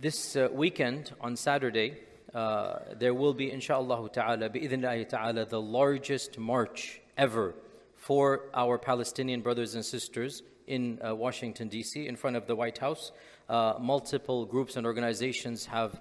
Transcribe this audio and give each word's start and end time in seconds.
This 0.00 0.36
uh, 0.36 0.46
weekend 0.52 1.12
on 1.20 1.34
Saturday, 1.34 1.98
uh, 2.32 2.78
there 3.00 3.14
will 3.14 3.34
be, 3.34 3.50
inshallah 3.50 4.08
ta'ala, 4.10 4.48
ta'ala, 4.48 5.44
the 5.44 5.60
largest 5.60 6.38
march 6.38 7.00
ever 7.16 7.56
for 7.96 8.42
our 8.54 8.78
Palestinian 8.78 9.40
brothers 9.40 9.74
and 9.74 9.84
sisters 9.84 10.44
in 10.68 11.00
uh, 11.04 11.16
Washington, 11.16 11.66
D.C., 11.66 12.06
in 12.06 12.14
front 12.14 12.36
of 12.36 12.46
the 12.46 12.54
White 12.54 12.78
House. 12.78 13.10
Uh, 13.48 13.74
multiple 13.80 14.46
groups 14.46 14.76
and 14.76 14.86
organizations 14.86 15.66
have 15.66 16.00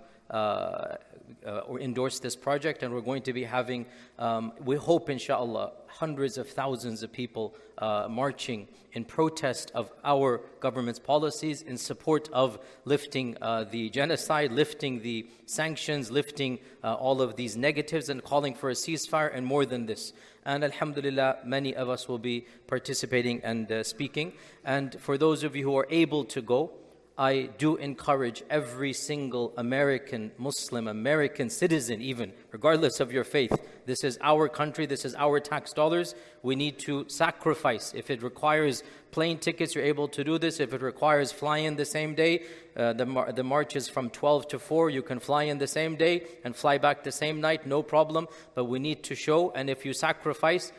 uh, 1.45 1.47
uh, 1.57 1.59
or 1.67 1.79
endorse 1.79 2.19
this 2.19 2.35
project, 2.35 2.83
and 2.83 2.93
we're 2.93 3.01
going 3.01 3.21
to 3.23 3.33
be 3.33 3.43
having, 3.43 3.85
um, 4.19 4.53
we 4.63 4.75
hope, 4.75 5.09
inshallah, 5.09 5.71
hundreds 5.87 6.37
of 6.37 6.47
thousands 6.49 7.03
of 7.03 7.11
people 7.11 7.55
uh, 7.77 8.07
marching 8.09 8.67
in 8.93 9.03
protest 9.03 9.71
of 9.73 9.91
our 10.03 10.41
government's 10.59 10.99
policies, 10.99 11.61
in 11.61 11.77
support 11.77 12.29
of 12.33 12.59
lifting 12.85 13.37
uh, 13.41 13.63
the 13.63 13.89
genocide, 13.89 14.51
lifting 14.51 15.01
the 15.01 15.27
sanctions, 15.45 16.11
lifting 16.11 16.59
uh, 16.83 16.93
all 16.93 17.21
of 17.21 17.35
these 17.35 17.55
negatives, 17.57 18.09
and 18.09 18.23
calling 18.23 18.53
for 18.53 18.69
a 18.69 18.73
ceasefire, 18.73 19.33
and 19.33 19.45
more 19.45 19.65
than 19.65 19.85
this. 19.85 20.13
And 20.45 20.63
Alhamdulillah, 20.63 21.39
many 21.45 21.75
of 21.75 21.89
us 21.89 22.07
will 22.07 22.19
be 22.19 22.45
participating 22.67 23.41
and 23.43 23.71
uh, 23.71 23.83
speaking. 23.83 24.33
And 24.63 24.99
for 24.99 25.17
those 25.17 25.43
of 25.43 25.55
you 25.55 25.63
who 25.63 25.77
are 25.77 25.87
able 25.89 26.25
to 26.25 26.41
go, 26.41 26.71
I 27.19 27.49
do 27.57 27.77
encourage 27.77 28.43
every 28.47 28.93
single 28.93 29.51
American 29.57 30.31
Muslim, 30.37 30.87
American 30.87 31.49
citizen, 31.49 31.99
even, 31.99 32.31
regardless 32.51 32.99
of 32.99 33.11
your 33.11 33.23
faith. 33.23 33.51
This 33.87 34.03
is 34.03 34.19
our 34.21 34.47
country, 34.47 34.85
this 34.85 35.03
is 35.03 35.15
our 35.15 35.39
tax 35.39 35.73
dollars. 35.73 36.13
We 36.43 36.55
need 36.55 36.77
to 36.79 37.09
sacrifice. 37.09 37.91
If 37.95 38.11
it 38.11 38.21
requires 38.21 38.83
plane 39.09 39.39
tickets, 39.39 39.73
you're 39.73 39.83
able 39.83 40.07
to 40.09 40.23
do 40.23 40.37
this. 40.37 40.59
If 40.59 40.73
it 40.73 40.83
requires 40.83 41.31
flying 41.31 41.75
the 41.75 41.85
same 41.85 42.13
day, 42.13 42.43
uh, 42.75 42.93
the, 42.93 43.07
mar- 43.07 43.31
the 43.31 43.43
march 43.43 43.75
is 43.75 43.89
from 43.89 44.11
12 44.11 44.49
to 44.49 44.59
4. 44.59 44.91
You 44.91 45.01
can 45.01 45.19
fly 45.19 45.43
in 45.43 45.57
the 45.57 45.67
same 45.67 45.95
day 45.95 46.27
and 46.43 46.55
fly 46.55 46.77
back 46.77 47.03
the 47.03 47.11
same 47.11 47.41
night, 47.41 47.65
no 47.65 47.81
problem. 47.81 48.27
But 48.53 48.65
we 48.65 48.77
need 48.77 49.03
to 49.05 49.15
show, 49.15 49.49
and 49.51 49.71
if 49.71 49.85
you 49.85 49.93
sacrifice, 49.93 50.71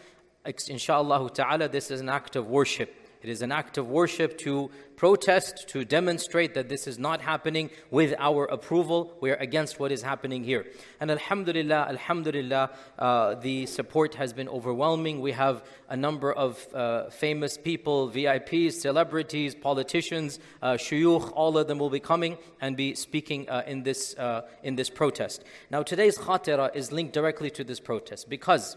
inshallah 0.69 1.31
ta'ala, 1.31 1.69
this 1.69 1.91
is 1.91 2.01
an 2.01 2.09
act 2.09 2.37
of 2.37 2.47
worship. 2.47 2.95
It 3.23 3.29
is 3.29 3.43
an 3.43 3.51
act 3.51 3.79
of 3.79 3.89
worship 3.89 4.39
to 4.39 4.71
protest, 4.95 5.69
to 5.69 5.85
demonstrate 5.85 6.55
that 6.55 6.69
this 6.69 6.87
is 6.87 6.99
not 6.99 7.21
happening 7.21 7.71
with 7.91 8.15
our 8.19 8.45
approval. 8.47 9.17
We 9.21 9.31
are 9.31 9.37
against 9.37 9.81
what 9.81 9.93
is 9.93 10.03
happening 10.03 10.45
here. 10.45 10.67
And 11.01 11.11
Alhamdulillah, 11.11 11.87
Alhamdulillah, 11.89 12.71
uh, 12.99 13.35
the 13.35 13.67
support 13.67 14.15
has 14.15 14.33
been 14.33 14.49
overwhelming. 14.49 15.21
We 15.21 15.33
have 15.33 15.65
a 15.89 15.97
number 15.97 16.33
of 16.33 16.67
uh, 16.75 17.11
famous 17.11 17.59
people, 17.59 18.11
VIPs, 18.11 18.75
celebrities, 18.75 19.55
politicians, 19.55 20.39
uh, 20.63 20.73
shuyukh, 20.73 21.33
all 21.35 21.59
of 21.59 21.67
them 21.67 21.79
will 21.79 21.91
be 21.91 22.01
coming 22.01 22.39
and 22.61 22.77
be 22.77 22.95
speaking 22.95 23.49
uh, 23.49 23.63
in, 23.67 23.83
this, 23.83 24.17
uh, 24.17 24.43
in 24.63 24.77
this 24.77 24.91
protest. 24.91 25.45
Now, 25.71 25.83
today's 25.83 26.19
khatira 26.19 26.75
is 26.75 26.93
linked 26.93 27.15
directly 27.15 27.51
to 27.51 27.65
this 27.65 27.81
protest 27.81 28.29
because 28.29 28.77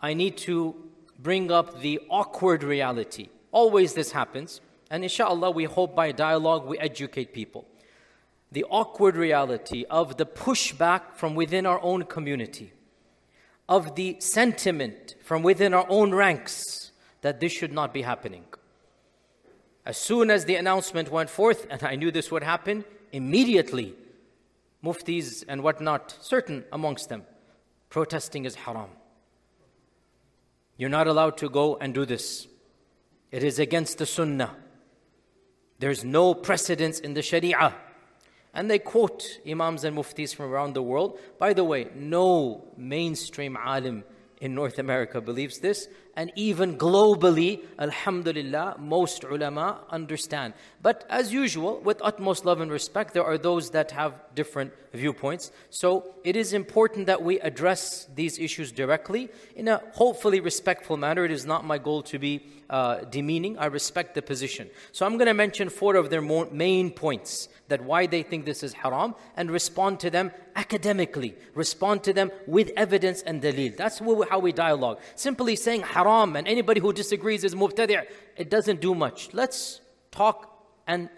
I 0.00 0.14
need 0.14 0.36
to 0.38 0.89
bring 1.22 1.50
up 1.50 1.80
the 1.80 2.00
awkward 2.08 2.62
reality. 2.62 3.28
Always 3.52 3.94
this 3.94 4.12
happens, 4.12 4.60
and 4.90 5.02
inshallah, 5.02 5.50
we 5.50 5.64
hope 5.64 5.94
by 5.94 6.12
dialogue 6.12 6.66
we 6.66 6.78
educate 6.78 7.32
people. 7.32 7.66
The 8.52 8.64
awkward 8.64 9.16
reality 9.16 9.84
of 9.90 10.16
the 10.16 10.26
pushback 10.26 11.14
from 11.14 11.34
within 11.34 11.66
our 11.66 11.80
own 11.82 12.04
community, 12.04 12.72
of 13.68 13.94
the 13.94 14.16
sentiment 14.18 15.14
from 15.22 15.42
within 15.42 15.74
our 15.74 15.86
own 15.88 16.12
ranks 16.12 16.90
that 17.20 17.38
this 17.38 17.52
should 17.52 17.72
not 17.72 17.92
be 17.92 18.02
happening. 18.02 18.44
As 19.86 19.96
soon 19.96 20.30
as 20.30 20.44
the 20.44 20.56
announcement 20.56 21.10
went 21.10 21.30
forth, 21.30 21.66
and 21.70 21.82
I 21.82 21.96
knew 21.96 22.10
this 22.10 22.30
would 22.30 22.42
happen, 22.42 22.84
immediately, 23.12 23.94
muftis 24.84 25.44
and 25.46 25.62
whatnot, 25.62 26.16
certain 26.20 26.64
amongst 26.72 27.08
them, 27.08 27.24
protesting 27.88 28.44
is 28.44 28.54
haram. 28.54 28.90
You're 30.80 30.88
not 30.88 31.08
allowed 31.08 31.36
to 31.36 31.50
go 31.50 31.76
and 31.76 31.92
do 31.92 32.06
this. 32.06 32.48
It 33.30 33.44
is 33.44 33.58
against 33.58 33.98
the 33.98 34.06
Sunnah. 34.06 34.56
There's 35.78 36.04
no 36.04 36.32
precedence 36.32 37.00
in 37.00 37.12
the 37.12 37.20
Sharia. 37.20 37.74
And 38.54 38.70
they 38.70 38.78
quote 38.78 39.40
Imams 39.46 39.84
and 39.84 39.94
Muftis 39.94 40.34
from 40.34 40.46
around 40.46 40.72
the 40.72 40.80
world. 40.80 41.18
By 41.38 41.52
the 41.52 41.64
way, 41.64 41.88
no 41.94 42.64
mainstream 42.78 43.58
alim 43.62 44.04
in 44.40 44.54
North 44.54 44.78
America 44.78 45.20
believes 45.20 45.58
this, 45.58 45.88
and 46.16 46.32
even 46.34 46.78
globally, 46.78 47.62
alhamdulillah, 47.78 48.76
most 48.78 49.22
ulama 49.22 49.80
understand. 49.90 50.54
But 50.82 51.04
as 51.10 51.32
usual, 51.32 51.80
with 51.80 52.00
utmost 52.02 52.44
love 52.44 52.60
and 52.60 52.70
respect, 52.70 53.12
there 53.14 53.24
are 53.24 53.38
those 53.38 53.70
that 53.70 53.90
have 53.90 54.14
different 54.34 54.72
viewpoints. 54.92 55.52
So 55.68 56.14
it 56.24 56.36
is 56.36 56.52
important 56.52 57.06
that 57.06 57.22
we 57.22 57.38
address 57.40 58.08
these 58.14 58.38
issues 58.38 58.72
directly 58.72 59.28
in 59.54 59.68
a 59.68 59.82
hopefully 59.92 60.40
respectful 60.40 60.96
manner. 60.96 61.24
It 61.24 61.30
is 61.30 61.44
not 61.46 61.64
my 61.64 61.78
goal 61.78 62.02
to 62.04 62.18
be 62.18 62.46
uh, 62.70 63.00
demeaning. 63.10 63.58
I 63.58 63.66
respect 63.66 64.14
the 64.14 64.22
position. 64.22 64.70
So 64.92 65.04
I'm 65.04 65.16
going 65.18 65.26
to 65.26 65.34
mention 65.34 65.68
four 65.68 65.96
of 65.96 66.08
their 66.08 66.22
main 66.22 66.90
points 66.90 67.48
that 67.70 67.82
why 67.82 68.06
they 68.06 68.22
think 68.22 68.44
this 68.44 68.62
is 68.62 68.74
haram 68.74 69.14
and 69.36 69.50
respond 69.50 69.98
to 70.00 70.10
them 70.10 70.30
academically, 70.54 71.34
respond 71.54 72.04
to 72.04 72.12
them 72.12 72.30
with 72.46 72.70
evidence 72.76 73.22
and 73.22 73.42
dalil. 73.42 73.76
That's 73.76 73.98
how 74.30 74.38
we 74.38 74.52
dialogue. 74.52 75.00
Simply 75.14 75.56
saying 75.56 75.82
haram 75.82 76.36
and 76.36 76.46
anybody 76.46 76.80
who 76.80 76.92
disagrees 76.92 77.42
is 77.42 77.54
mubtadi', 77.54 78.04
it 78.36 78.50
doesn't 78.50 78.80
do 78.80 78.94
much. 78.94 79.30
Let's 79.32 79.80
talk 80.10 80.38
and 80.86 81.08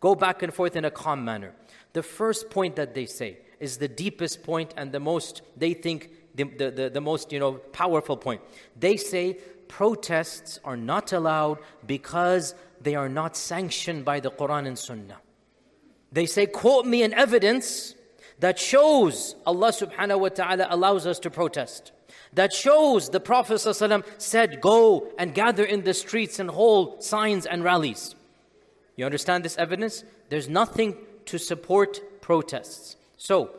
go 0.00 0.14
back 0.14 0.42
and 0.42 0.54
forth 0.54 0.76
in 0.76 0.84
a 0.84 0.90
calm 0.90 1.24
manner. 1.24 1.52
The 1.92 2.02
first 2.02 2.50
point 2.50 2.76
that 2.76 2.94
they 2.94 3.06
say 3.06 3.38
is 3.58 3.78
the 3.78 3.88
deepest 3.88 4.42
point 4.42 4.74
and 4.76 4.92
the 4.92 5.00
most, 5.00 5.42
they 5.56 5.74
think, 5.74 6.10
the, 6.34 6.44
the, 6.44 6.70
the, 6.70 6.90
the 6.90 7.00
most 7.00 7.32
you 7.32 7.38
know, 7.38 7.52
powerful 7.72 8.16
point. 8.16 8.42
They 8.78 8.96
say 8.96 9.38
protests 9.68 10.60
are 10.64 10.76
not 10.76 11.12
allowed 11.12 11.58
because 11.86 12.54
they 12.80 12.94
are 12.94 13.08
not 13.08 13.36
sanctioned 13.36 14.04
by 14.04 14.20
the 14.20 14.30
Quran 14.30 14.66
and 14.66 14.78
Sunnah. 14.78 15.16
They 16.16 16.24
say, 16.24 16.46
quote 16.46 16.86
me 16.86 17.02
an 17.02 17.12
evidence 17.12 17.94
that 18.38 18.58
shows 18.58 19.36
Allah 19.44 19.70
subhanahu 19.70 20.20
wa 20.20 20.28
ta'ala 20.30 20.66
allows 20.70 21.06
us 21.06 21.18
to 21.18 21.30
protest. 21.30 21.92
That 22.32 22.54
shows 22.54 23.10
the 23.10 23.20
Prophet 23.20 23.56
ﷺ 23.56 24.02
said, 24.16 24.62
go 24.62 25.08
and 25.18 25.34
gather 25.34 25.62
in 25.62 25.84
the 25.84 25.92
streets 25.92 26.38
and 26.38 26.48
hold 26.48 27.04
signs 27.04 27.44
and 27.44 27.62
rallies. 27.62 28.14
You 28.96 29.04
understand 29.04 29.44
this 29.44 29.58
evidence? 29.58 30.04
There's 30.30 30.48
nothing 30.48 30.96
to 31.26 31.36
support 31.36 32.00
protests. 32.22 32.96
So, 33.18 33.50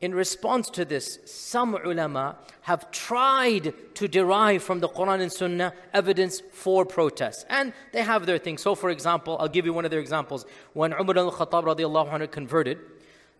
in 0.00 0.14
response 0.14 0.70
to 0.70 0.84
this, 0.84 1.18
some 1.26 1.74
ulama 1.74 2.36
have 2.62 2.90
tried 2.90 3.74
to 3.94 4.08
derive 4.08 4.62
from 4.62 4.80
the 4.80 4.88
Quran 4.88 5.20
and 5.20 5.30
Sunnah 5.30 5.74
evidence 5.92 6.40
for 6.52 6.86
protests. 6.86 7.44
And 7.50 7.74
they 7.92 8.02
have 8.02 8.24
their 8.24 8.38
things. 8.38 8.62
So, 8.62 8.74
for 8.74 8.88
example, 8.88 9.36
I'll 9.38 9.48
give 9.48 9.66
you 9.66 9.74
one 9.74 9.84
of 9.84 9.90
their 9.90 10.00
examples. 10.00 10.46
When 10.72 10.92
Umar 10.94 11.18
al 11.18 11.30
Khattab 11.30 12.30
converted, 12.30 12.78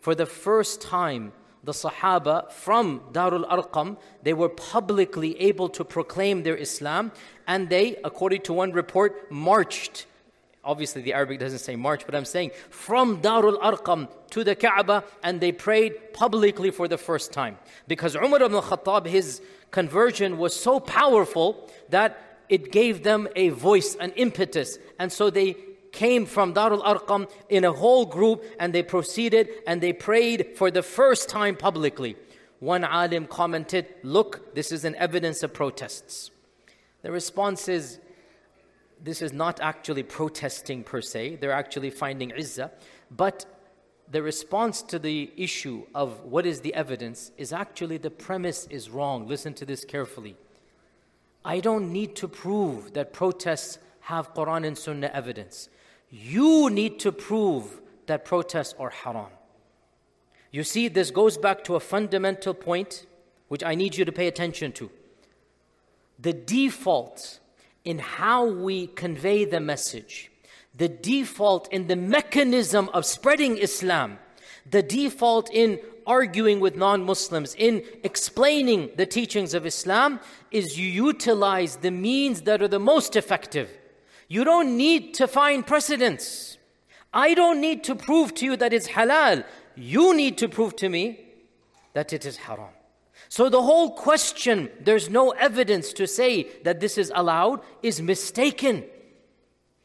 for 0.00 0.14
the 0.14 0.26
first 0.26 0.82
time, 0.82 1.32
the 1.64 1.72
Sahaba 1.72 2.50
from 2.52 3.00
Darul 3.12 3.48
Arqam, 3.48 3.96
they 4.22 4.32
were 4.32 4.48
publicly 4.48 5.40
able 5.40 5.68
to 5.70 5.84
proclaim 5.84 6.42
their 6.42 6.56
Islam, 6.56 7.12
and 7.46 7.68
they, 7.68 7.96
according 8.04 8.42
to 8.42 8.52
one 8.52 8.72
report, 8.72 9.30
marched 9.30 10.06
Obviously, 10.62 11.00
the 11.00 11.14
Arabic 11.14 11.38
doesn't 11.38 11.60
say 11.60 11.74
march, 11.74 12.04
but 12.04 12.14
I'm 12.14 12.26
saying 12.26 12.50
from 12.68 13.22
Darul 13.22 13.58
Arqam 13.60 14.08
to 14.30 14.44
the 14.44 14.54
Kaaba, 14.54 15.04
and 15.22 15.40
they 15.40 15.52
prayed 15.52 16.12
publicly 16.12 16.70
for 16.70 16.86
the 16.86 16.98
first 16.98 17.32
time. 17.32 17.56
Because 17.88 18.14
Umar 18.14 18.42
ibn 18.42 18.60
Khattab, 18.60 19.06
his 19.06 19.40
conversion 19.70 20.36
was 20.36 20.54
so 20.54 20.78
powerful 20.78 21.70
that 21.88 22.42
it 22.50 22.72
gave 22.72 23.04
them 23.04 23.28
a 23.36 23.48
voice, 23.50 23.94
an 23.96 24.10
impetus. 24.12 24.78
And 24.98 25.10
so 25.10 25.30
they 25.30 25.56
came 25.92 26.26
from 26.26 26.52
Darul 26.52 26.84
Arqam 26.84 27.30
in 27.48 27.64
a 27.64 27.72
whole 27.72 28.04
group 28.04 28.44
and 28.58 28.74
they 28.74 28.82
proceeded 28.82 29.48
and 29.66 29.80
they 29.80 29.92
prayed 29.92 30.52
for 30.56 30.70
the 30.70 30.82
first 30.82 31.28
time 31.28 31.56
publicly. 31.56 32.16
One 32.58 32.84
alim 32.84 33.26
commented, 33.26 33.86
Look, 34.02 34.54
this 34.54 34.72
is 34.72 34.84
an 34.84 34.94
evidence 34.96 35.42
of 35.42 35.54
protests. 35.54 36.30
The 37.02 37.10
response 37.10 37.68
is, 37.68 37.98
this 39.02 39.22
is 39.22 39.32
not 39.32 39.60
actually 39.60 40.02
protesting 40.02 40.84
per 40.84 41.00
se, 41.00 41.36
they're 41.36 41.52
actually 41.52 41.90
finding 41.90 42.30
izzah, 42.30 42.70
but 43.10 43.46
the 44.10 44.22
response 44.22 44.82
to 44.82 44.98
the 44.98 45.30
issue 45.36 45.86
of 45.94 46.24
what 46.24 46.44
is 46.44 46.60
the 46.60 46.74
evidence 46.74 47.30
is 47.36 47.52
actually 47.52 47.96
the 47.96 48.10
premise 48.10 48.66
is 48.68 48.90
wrong. 48.90 49.28
Listen 49.28 49.54
to 49.54 49.64
this 49.64 49.84
carefully. 49.84 50.36
I 51.44 51.60
don't 51.60 51.92
need 51.92 52.16
to 52.16 52.28
prove 52.28 52.92
that 52.94 53.12
protests 53.12 53.78
have 54.00 54.34
Quran 54.34 54.66
and 54.66 54.76
Sunnah 54.76 55.10
evidence. 55.14 55.68
You 56.10 56.70
need 56.70 56.98
to 57.00 57.12
prove 57.12 57.80
that 58.06 58.24
protests 58.24 58.74
are 58.78 58.90
haram. 58.90 59.30
You 60.50 60.64
see, 60.64 60.88
this 60.88 61.10
goes 61.10 61.38
back 61.38 61.62
to 61.64 61.76
a 61.76 61.80
fundamental 61.80 62.54
point 62.54 63.06
which 63.48 63.62
I 63.62 63.74
need 63.74 63.96
you 63.96 64.04
to 64.04 64.12
pay 64.12 64.26
attention 64.26 64.72
to. 64.72 64.90
The 66.18 66.32
default 66.32 67.39
in 67.84 67.98
how 67.98 68.46
we 68.46 68.86
convey 68.88 69.44
the 69.44 69.60
message, 69.60 70.30
the 70.76 70.88
default 70.88 71.72
in 71.72 71.86
the 71.86 71.96
mechanism 71.96 72.88
of 72.92 73.04
spreading 73.04 73.56
Islam, 73.58 74.18
the 74.68 74.82
default 74.82 75.50
in 75.52 75.80
arguing 76.06 76.60
with 76.60 76.76
non 76.76 77.04
Muslims, 77.04 77.54
in 77.56 77.82
explaining 78.02 78.90
the 78.96 79.06
teachings 79.06 79.54
of 79.54 79.66
Islam, 79.66 80.20
is 80.50 80.78
you 80.78 80.86
utilize 80.86 81.76
the 81.76 81.90
means 81.90 82.42
that 82.42 82.62
are 82.62 82.68
the 82.68 82.80
most 82.80 83.16
effective. 83.16 83.70
You 84.28 84.44
don't 84.44 84.76
need 84.76 85.14
to 85.14 85.26
find 85.26 85.66
precedents. 85.66 86.58
I 87.12 87.34
don't 87.34 87.60
need 87.60 87.82
to 87.84 87.94
prove 87.94 88.34
to 88.34 88.44
you 88.44 88.56
that 88.56 88.72
it's 88.72 88.88
halal. 88.88 89.44
You 89.74 90.14
need 90.14 90.38
to 90.38 90.48
prove 90.48 90.76
to 90.76 90.88
me 90.88 91.20
that 91.94 92.12
it 92.12 92.24
is 92.24 92.36
haram. 92.36 92.74
So 93.30 93.48
the 93.48 93.62
whole 93.62 93.92
question, 93.92 94.70
there's 94.80 95.08
no 95.08 95.30
evidence 95.30 95.92
to 95.92 96.06
say 96.08 96.48
that 96.64 96.80
this 96.80 96.98
is 96.98 97.12
allowed, 97.14 97.60
is 97.80 98.02
mistaken. 98.02 98.84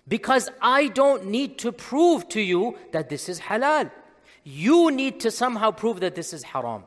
Because 0.08 0.50
I 0.64 0.88
don't 0.88 1.28
need 1.28 1.60
to 1.60 1.72
prove 1.72 2.28
to 2.30 2.42
you 2.42 2.76
that 2.92 3.10
this 3.10 3.30
is 3.30 3.40
halal. 3.40 3.92
You 4.44 4.90
need 4.90 5.20
to 5.20 5.30
somehow 5.30 5.70
prove 5.70 6.00
that 6.00 6.16
this 6.16 6.34
is 6.34 6.42
haram. 6.42 6.86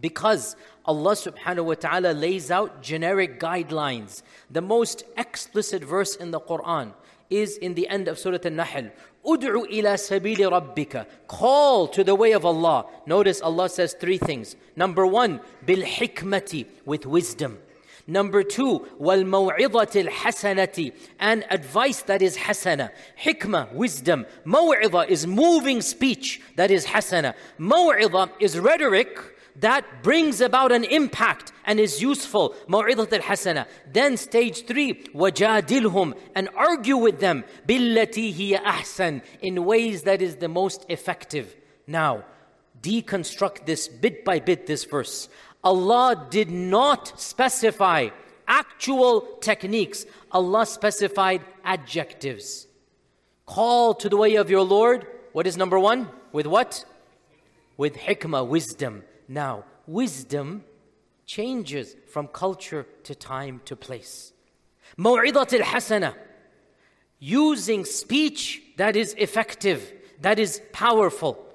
Because 0.00 0.56
Allah 0.86 1.12
subhanahu 1.12 1.66
wa 1.66 1.74
ta'ala 1.74 2.12
lays 2.14 2.50
out 2.50 2.82
generic 2.82 3.38
guidelines. 3.38 4.22
The 4.50 4.62
most 4.62 5.04
explicit 5.18 5.84
verse 5.84 6.16
in 6.16 6.30
the 6.30 6.40
Quran 6.40 6.94
is 7.28 7.58
in 7.58 7.74
the 7.74 7.88
end 7.88 8.08
of 8.08 8.18
Surah 8.18 8.38
An-Nahl. 8.42 8.90
Ud'u 9.26 9.66
ila 9.70 9.94
sabili 9.94 10.44
rabbika. 10.50 11.06
Call 11.28 11.88
to 11.88 12.04
the 12.04 12.14
way 12.14 12.32
of 12.32 12.44
Allah. 12.44 12.86
Notice 13.06 13.40
Allah 13.40 13.68
says 13.68 13.94
three 13.94 14.18
things. 14.18 14.56
Number 14.76 15.06
one, 15.06 15.40
bil 15.64 15.82
hikmati, 15.82 16.66
with 16.84 17.06
wisdom. 17.06 17.58
Number 18.06 18.42
two, 18.42 18.86
wal 18.98 19.20
maw'idatil 19.20 20.10
hasanati, 20.10 20.92
and 21.18 21.46
advice 21.48 22.02
that 22.02 22.20
is 22.20 22.36
hasana. 22.36 22.90
Hikmah, 23.22 23.72
wisdom. 23.72 24.26
Maw'idha 24.44 25.08
is 25.08 25.26
moving 25.26 25.80
speech 25.80 26.42
that 26.56 26.70
is 26.70 26.84
hasana. 26.86 27.34
Maw'idha 27.58 28.30
is 28.40 28.58
rhetoric 28.58 29.18
that 29.56 30.02
brings 30.02 30.40
about 30.40 30.72
an 30.72 30.84
impact 30.84 31.52
and 31.64 31.78
is 31.78 32.02
useful. 32.02 32.54
Al-hasana. 32.68 33.66
Then 33.92 34.16
stage 34.16 34.66
three, 34.66 34.94
wajadilhum, 35.14 36.14
and 36.34 36.48
argue 36.56 36.96
with 36.96 37.20
them. 37.20 37.44
Billati 37.66 38.32
hiya 38.32 38.60
ahsan, 38.60 39.22
in 39.40 39.64
ways 39.64 40.02
that 40.02 40.20
is 40.20 40.36
the 40.36 40.48
most 40.48 40.84
effective. 40.88 41.54
Now, 41.86 42.24
deconstruct 42.80 43.66
this 43.66 43.88
bit 43.88 44.24
by 44.24 44.40
bit, 44.40 44.66
this 44.66 44.84
verse. 44.84 45.28
Allah 45.62 46.26
did 46.30 46.50
not 46.50 47.18
specify 47.18 48.08
actual 48.46 49.22
techniques. 49.40 50.04
Allah 50.32 50.66
specified 50.66 51.42
adjectives. 51.64 52.66
Call 53.46 53.94
to 53.94 54.08
the 54.08 54.16
way 54.16 54.34
of 54.34 54.50
your 54.50 54.62
Lord. 54.62 55.06
What 55.32 55.46
is 55.46 55.56
number 55.56 55.78
one? 55.78 56.08
With 56.32 56.46
what? 56.46 56.84
With 57.76 57.96
hikmah, 57.96 58.46
wisdom 58.46 59.04
Now, 59.27 59.65
wisdom 59.87 60.63
changes 61.25 61.95
from 62.11 62.27
culture 62.27 62.87
to 63.03 63.13
time 63.15 63.61
to 63.65 63.75
place. 63.75 64.33
موعظة 64.97 65.59
الحسنة 65.59 66.13
using 67.19 67.83
speech 67.85 68.61
that 68.77 68.95
is 68.95 69.13
effective, 69.17 69.93
that 70.21 70.39
is 70.39 70.61
powerful. 70.71 71.45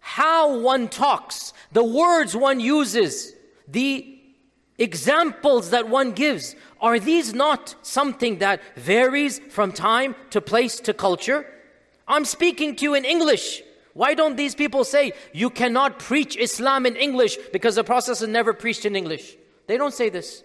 How 0.00 0.58
one 0.58 0.88
talks, 0.88 1.52
the 1.72 1.84
words 1.84 2.34
one 2.34 2.58
uses, 2.58 3.34
the 3.66 4.18
examples 4.78 5.70
that 5.70 5.88
one 5.88 6.12
gives, 6.12 6.56
are 6.80 6.98
these 6.98 7.34
not 7.34 7.74
something 7.82 8.38
that 8.38 8.62
varies 8.76 9.40
from 9.50 9.72
time 9.72 10.14
to 10.30 10.40
place 10.40 10.80
to 10.80 10.94
culture? 10.94 11.44
I'm 12.06 12.24
speaking 12.24 12.74
to 12.76 12.84
you 12.84 12.94
in 12.94 13.04
English. 13.04 13.62
Why 13.93 14.15
don't 14.15 14.37
these 14.37 14.55
people 14.55 14.83
say, 14.83 15.13
you 15.33 15.49
cannot 15.49 15.99
preach 15.99 16.35
Islam 16.35 16.85
in 16.85 16.95
English 16.95 17.37
because 17.51 17.75
the 17.75 17.83
Prophet 17.83 18.27
never 18.27 18.53
preached 18.53 18.85
in 18.85 18.95
English? 18.95 19.35
They 19.67 19.77
don't 19.77 19.93
say 19.93 20.09
this. 20.09 20.43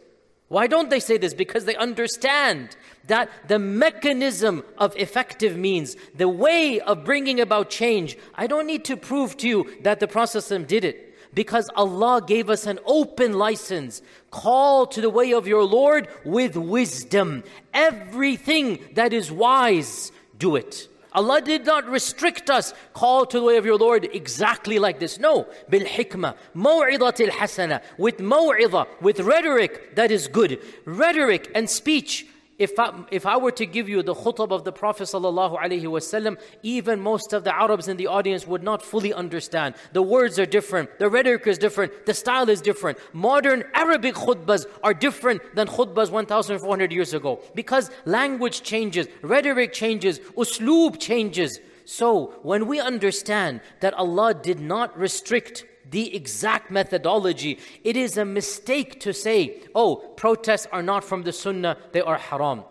Why 0.49 0.67
don't 0.67 0.89
they 0.89 1.01
say 1.01 1.19
this? 1.19 1.35
Because 1.35 1.65
they 1.67 1.77
understand 1.77 2.77
that 3.07 3.31
the 3.49 3.59
mechanism 3.59 4.65
of 4.79 4.97
effective 4.97 5.57
means, 5.57 5.97
the 6.15 6.29
way 6.29 6.81
of 6.81 7.05
bringing 7.05 7.41
about 7.41 7.69
change, 7.71 8.17
I 8.35 8.47
don't 8.47 8.67
need 8.67 8.85
to 8.87 8.97
prove 8.97 9.37
to 9.39 9.49
you 9.49 9.77
that 9.83 10.01
the 10.01 10.09
Prophet 10.09 10.67
did 10.67 10.85
it. 10.85 11.05
Because 11.35 11.69
Allah 11.77 12.23
gave 12.27 12.49
us 12.49 12.67
an 12.67 12.79
open 12.87 13.35
license. 13.35 14.01
Call 14.31 14.87
to 14.87 15.01
the 15.03 15.11
way 15.11 15.33
of 15.35 15.47
your 15.47 15.65
Lord 15.65 16.09
with 16.25 16.57
wisdom. 16.57 17.45
Everything 17.75 18.79
that 18.95 19.13
is 19.13 19.31
wise, 19.31 20.11
do 20.39 20.57
it. 20.57 20.89
Allah 21.13 21.41
did 21.41 21.65
not 21.65 21.89
restrict 21.89 22.51
us, 22.51 22.75
call 22.93 23.27
to 23.27 23.39
the 23.39 23.45
way 23.45 23.57
of 23.57 23.65
your 23.65 23.79
Lord 23.79 24.09
exactly 24.13 24.79
like 24.79 24.99
this. 24.99 25.19
No, 25.19 25.47
bil 25.69 25.85
hikmah, 25.85 26.37
maw'idatil 26.55 27.31
hasana, 27.31 27.83
with 27.97 28.19
maw'idah, 28.19 28.87
with 29.01 29.21
rhetoric 29.21 29.97
that 29.97 30.11
is 30.11 30.29
good. 30.29 30.61
Rhetoric 30.85 31.51
and 31.55 31.69
speech 31.69 32.27
if 32.59 32.79
I, 32.79 32.93
if 33.11 33.25
I 33.25 33.37
were 33.37 33.53
to 33.53 33.67
give 33.67 33.89
you 33.89 34.03
the 34.03 34.15
khutab 34.15 34.51
of 34.51 34.65
the 34.65 34.73
Prophet 34.73 35.05
ﷺ, 35.05 36.39
even 36.63 37.01
most 37.01 37.33
of 37.33 37.45
the 37.45 37.55
Arabs 37.55 37.87
in 37.87 37.97
the 37.97 38.09
audience 38.09 38.47
would 38.47 38.63
not 38.63 38.83
fully 38.83 39.15
understand. 39.15 39.77
The 39.93 40.03
words 40.03 40.39
are 40.39 40.47
different, 40.47 40.99
the 40.99 41.09
rhetoric 41.09 41.47
is 41.47 41.59
different, 41.59 42.07
the 42.07 42.15
style 42.15 42.49
is 42.49 42.61
different. 42.61 42.99
Modern 43.13 43.65
Arabic 43.75 44.15
khutbas 44.17 44.67
are 44.83 44.93
different 44.93 45.41
than 45.55 45.69
khutbas 45.69 46.11
1400 46.11 46.93
years 46.93 47.15
ago 47.15 47.41
because 47.55 47.91
language 48.05 48.63
changes, 48.63 49.07
rhetoric 49.23 49.73
changes, 49.73 50.19
usloob 50.37 50.99
changes. 50.99 51.61
So 51.85 52.35
when 52.43 52.67
we 52.67 52.81
understand 52.81 53.61
that 53.81 53.95
Allah 53.95 54.35
did 54.35 54.61
not 54.61 54.99
restrict 54.99 55.65
the 55.91 56.15
exact 56.15 56.71
methodology. 56.71 57.59
It 57.85 57.97
is 57.97 58.17
a 58.17 58.25
mistake 58.25 59.01
to 59.01 59.13
say, 59.13 59.61
oh, 59.75 59.97
protests 59.97 60.67
are 60.73 60.83
not 60.83 61.05
from 61.05 61.23
the 61.23 61.33
sunnah, 61.33 61.77
they 61.93 62.01
are 62.01 62.19
haram. 62.19 62.65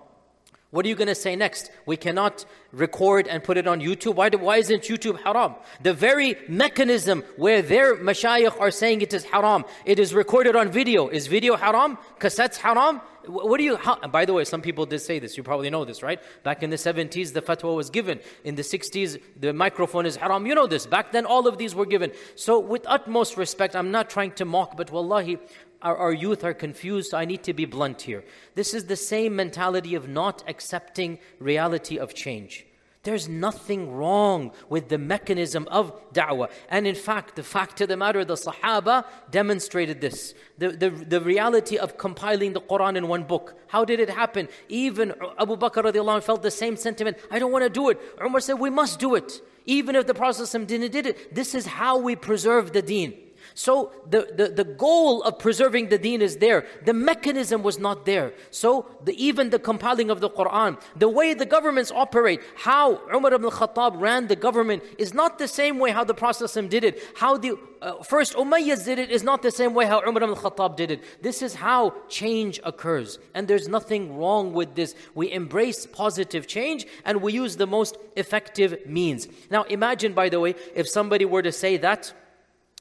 What 0.70 0.86
are 0.86 0.90
you 0.90 0.96
going 0.96 1.08
to 1.08 1.16
say 1.16 1.38
next? 1.38 1.72
We 1.86 1.96
cannot 1.96 2.46
record 2.74 3.28
and 3.30 3.42
put 3.42 3.56
it 3.56 3.68
on 3.68 3.80
YouTube. 3.80 4.16
Why, 4.16 4.28
do, 4.28 4.38
why 4.38 4.58
isn't 4.58 4.84
YouTube 4.84 5.18
haram? 5.24 5.56
The 5.82 5.94
very 5.94 6.36
mechanism 6.50 7.24
where 7.38 7.62
their 7.62 7.96
mashayikh 7.96 8.60
are 8.60 8.70
saying 8.70 9.02
it 9.02 9.14
is 9.14 9.24
haram, 9.24 9.64
it 9.86 9.98
is 9.98 10.14
recorded 10.14 10.58
on 10.58 10.70
video. 10.70 11.08
Is 11.08 11.28
video 11.28 11.56
haram? 11.56 11.98
Cassettes 12.20 12.58
haram? 12.58 13.00
What 13.28 13.58
do 13.58 13.64
you, 13.64 13.76
how, 13.76 14.00
by 14.08 14.26
the 14.26 14.34
way, 14.34 14.44
some 14.46 14.62
people 14.62 14.86
did 14.86 15.00
say 15.00 15.20
this, 15.20 15.36
you 15.36 15.44
probably 15.44 15.70
know 15.70 15.84
this, 15.84 16.02
right? 16.02 16.20
Back 16.44 16.64
in 16.64 16.70
the 16.70 16.78
70s, 16.78 17.34
the 17.34 17.42
fatwa 17.42 17.76
was 17.76 17.90
given. 17.90 18.20
In 18.44 18.56
the 18.56 18.62
60s, 18.62 19.22
the 19.40 19.54
microphone 19.54 20.06
is 20.06 20.16
haram. 20.16 20.46
You 20.46 20.56
know 20.56 20.68
this. 20.68 20.86
Back 20.86 21.12
then, 21.12 21.26
all 21.26 21.48
of 21.48 21.58
these 21.58 21.76
were 21.76 21.86
given. 21.86 22.12
So, 22.36 22.60
with 22.60 22.86
utmost 22.88 23.36
respect, 23.36 23.76
I'm 23.76 23.92
not 23.92 24.10
trying 24.10 24.32
to 24.34 24.46
mock, 24.46 24.78
but 24.78 24.92
wallahi, 24.92 25.40
our, 25.82 25.98
our 25.98 26.14
youth 26.14 26.44
are 26.44 26.54
confused. 26.54 27.14
I 27.14 27.26
need 27.26 27.44
to 27.44 27.54
be 27.54 27.66
blunt 27.66 28.04
here. 28.04 28.24
This 28.56 28.74
is 28.74 28.86
the 28.86 28.96
same 28.96 29.36
mentality 29.36 29.96
of 29.96 30.08
not 30.08 30.44
accepting 30.48 31.20
reality 31.40 31.98
of 31.98 32.14
change. 32.14 32.67
There's 33.08 33.30
nothing 33.30 33.96
wrong 33.96 34.52
with 34.68 34.90
the 34.90 34.98
mechanism 34.98 35.66
of 35.72 36.12
da'wah. 36.12 36.52
And 36.68 36.86
in 36.86 36.94
fact, 36.94 37.38
the 37.38 37.42
fact 37.42 37.80
of 37.80 37.88
the 37.88 37.96
matter, 37.96 38.26
the 38.26 38.34
Sahaba 38.34 39.06
demonstrated 39.32 40.02
this. 40.02 40.34
The, 40.58 40.72
the, 40.72 40.90
the 40.90 41.22
reality 41.22 41.78
of 41.78 41.98
compiling 41.98 42.52
the 42.52 42.60
Quran 42.60 42.98
in 42.98 43.08
one 43.08 43.24
book. 43.24 43.56
How 43.68 43.86
did 43.86 44.02
it 44.02 44.10
happen? 44.10 44.50
Even 44.68 45.14
Abu 45.40 45.56
Bakr 45.56 45.86
radiallahu 45.86 46.22
felt 46.22 46.42
the 46.42 46.52
same 46.52 46.76
sentiment. 46.76 47.16
I 47.32 47.40
don't 47.40 47.54
want 47.54 47.64
to 47.64 47.70
do 47.70 47.88
it. 47.88 47.98
Umar 48.22 48.42
said, 48.42 48.56
we 48.56 48.70
must 48.70 49.00
do 49.00 49.16
it. 49.16 49.42
Even 49.66 49.96
if 49.96 50.06
the 50.06 50.14
Prophet 50.14 50.52
didn't 50.68 50.92
did 50.92 51.06
it. 51.06 51.34
This 51.34 51.56
is 51.56 51.66
how 51.66 51.98
we 51.98 52.18
preserve 52.18 52.74
the 52.74 52.82
deen. 52.82 53.14
So 53.58 53.92
the, 54.08 54.32
the, 54.36 54.50
the 54.50 54.64
goal 54.64 55.24
of 55.24 55.40
preserving 55.40 55.90
the 55.90 55.98
deen 55.98 56.22
is 56.22 56.38
there. 56.38 56.68
The 56.86 56.94
mechanism 56.94 57.64
was 57.64 57.80
not 57.80 58.06
there. 58.06 58.34
So 58.52 58.86
the, 59.04 59.16
even 59.22 59.50
the 59.50 59.58
compiling 59.58 60.12
of 60.12 60.20
the 60.20 60.30
Quran, 60.30 60.80
the 60.96 61.10
way 61.10 61.34
the 61.34 61.48
governments 61.48 61.92
operate, 61.92 62.40
how 62.56 63.02
Umar 63.12 63.34
ibn 63.34 63.50
Khattab 63.50 64.00
ran 64.00 64.28
the 64.28 64.36
government 64.36 64.84
is 65.00 65.12
not 65.12 65.40
the 65.40 65.48
same 65.48 65.80
way 65.80 65.90
how 65.90 66.04
the 66.04 66.14
Prophet 66.14 66.70
did 66.70 66.84
it. 66.84 67.02
How 67.16 67.36
the 67.36 67.58
uh, 67.82 68.04
first 68.04 68.36
Umayyads 68.36 68.86
did 68.86 69.00
it 69.00 69.10
is 69.10 69.24
not 69.24 69.42
the 69.42 69.50
same 69.50 69.74
way 69.74 69.88
how 69.88 70.04
Umar 70.08 70.22
ibn 70.22 70.36
Khattab 70.36 70.76
did 70.76 70.92
it. 70.92 71.24
This 71.24 71.42
is 71.42 71.56
how 71.56 71.96
change 72.10 72.60
occurs. 72.64 73.18
And 73.34 73.48
there's 73.48 73.68
nothing 73.68 74.20
wrong 74.20 74.54
with 74.54 74.76
this. 74.76 74.94
We 75.16 75.32
embrace 75.32 75.88
positive 75.88 76.46
change 76.46 76.86
and 77.06 77.24
we 77.24 77.34
use 77.34 77.56
the 77.56 77.66
most 77.66 77.98
effective 78.16 78.86
means. 78.86 79.28
Now 79.50 79.64
imagine, 79.64 80.14
by 80.14 80.30
the 80.30 80.40
way, 80.40 80.54
if 80.76 80.88
somebody 80.88 81.26
were 81.26 81.42
to 81.42 81.52
say 81.52 81.78
that, 81.78 82.14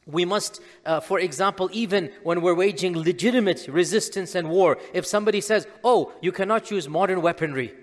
we 0.07 0.25
must, 0.25 0.61
uh, 0.85 1.01
for 1.01 1.19
example, 1.19 1.69
even 1.73 2.13
when 2.23 2.41
we're 2.41 2.55
waging 2.55 2.97
legitimate 2.97 3.67
resistance 3.69 4.35
and 4.35 4.49
war, 4.49 4.79
if 4.95 5.05
somebody 5.05 5.41
says, 5.41 5.67
oh, 5.83 6.13
you 6.21 6.31
cannot 6.31 6.71
use 6.71 6.89
modern 6.89 7.21
weaponry, 7.23 7.75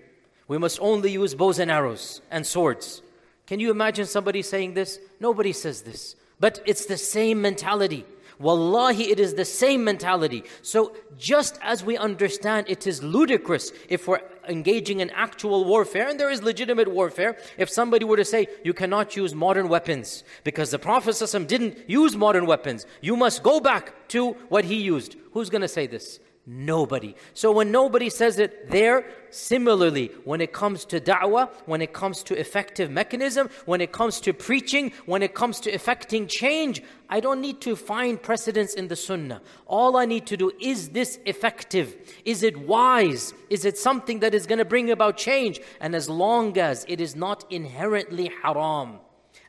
we 0.48 0.58
must 0.58 0.80
only 0.82 1.12
use 1.12 1.36
bows 1.36 1.60
and 1.60 1.70
arrows 1.70 2.22
and 2.32 2.48
swords. 2.48 3.02
Can 3.46 3.60
you 3.60 3.72
imagine 3.72 4.06
somebody 4.06 4.42
saying 4.42 4.74
this? 4.74 5.00
Nobody 5.20 5.52
says 5.52 5.82
this. 5.82 6.16
But 6.40 6.62
it's 6.66 6.86
the 6.86 6.98
same 6.98 7.42
mentality. 7.42 8.06
Wallahi, 8.40 9.12
it 9.12 9.20
is 9.20 9.34
the 9.36 9.46
same 9.46 9.84
mentality. 9.84 10.44
So, 10.62 10.96
just 11.18 11.60
as 11.62 11.84
we 11.84 11.98
understand 11.98 12.68
it 12.70 12.88
is 12.88 13.04
ludicrous 13.04 13.72
if 13.90 14.08
we're 14.08 14.22
engaging 14.48 15.00
in 15.00 15.10
actual 15.12 15.66
warfare, 15.66 16.10
and 16.10 16.20
there 16.20 16.30
is 16.30 16.44
legitimate 16.44 16.88
warfare, 16.88 17.38
if 17.58 17.70
somebody 17.70 18.06
were 18.06 18.18
to 18.18 18.26
say, 18.26 18.48
you 18.64 18.74
cannot 18.74 19.16
use 19.16 19.34
modern 19.34 19.70
weapons 19.70 20.24
because 20.44 20.72
the 20.72 20.80
Prophet 20.80 21.16
didn't 21.48 21.90
use 21.90 22.16
modern 22.16 22.46
weapons, 22.46 22.86
you 23.02 23.16
must 23.16 23.44
go 23.44 23.60
back 23.60 24.08
to 24.10 24.32
what 24.50 24.66
he 24.66 24.76
used. 24.76 25.16
Who's 25.32 25.50
going 25.50 25.62
to 25.62 25.68
say 25.68 25.88
this? 25.88 26.20
Nobody. 26.46 27.16
So 27.34 27.54
when 27.54 27.72
nobody 27.72 28.10
says 28.10 28.38
it 28.38 28.70
there, 28.70 29.06
similarly, 29.30 30.12
when 30.26 30.42
it 30.42 30.52
comes 30.52 30.84
to 30.86 31.00
da'wah, 31.00 31.50
when 31.68 31.82
it 31.82 31.94
comes 31.94 32.22
to 32.24 32.38
effective 32.38 32.92
mechanism, 32.92 33.50
when 33.66 33.80
it 33.80 33.94
comes 33.94 34.20
to 34.22 34.34
preaching, 34.34 34.92
when 35.06 35.24
it 35.24 35.34
comes 35.34 35.62
to 35.62 35.72
effecting 35.72 36.28
change, 36.28 36.84
I 37.10 37.22
don't 37.22 37.40
need 37.40 37.62
to 37.62 37.78
find 37.78 38.22
precedence 38.22 38.74
in 38.74 38.90
the 38.90 38.98
sunnah. 38.98 39.42
All 39.68 39.96
I 39.96 40.04
need 40.04 40.26
to 40.28 40.36
do 40.36 40.52
is 40.60 40.90
this 40.90 41.18
effective? 41.26 41.96
Is 42.26 42.44
it 42.44 42.58
wise? 42.58 43.34
Is 43.50 43.64
it 43.64 43.78
something 43.78 44.20
that 44.20 44.36
is 44.36 44.46
going 44.46 44.60
to 44.60 44.66
bring 44.66 44.92
about 44.92 45.16
change? 45.16 45.62
And 45.80 45.96
as 45.96 46.10
long 46.10 46.58
as 46.58 46.86
it 46.90 47.00
is 47.00 47.16
not 47.16 47.46
inherently 47.52 48.30
haram, 48.42 49.00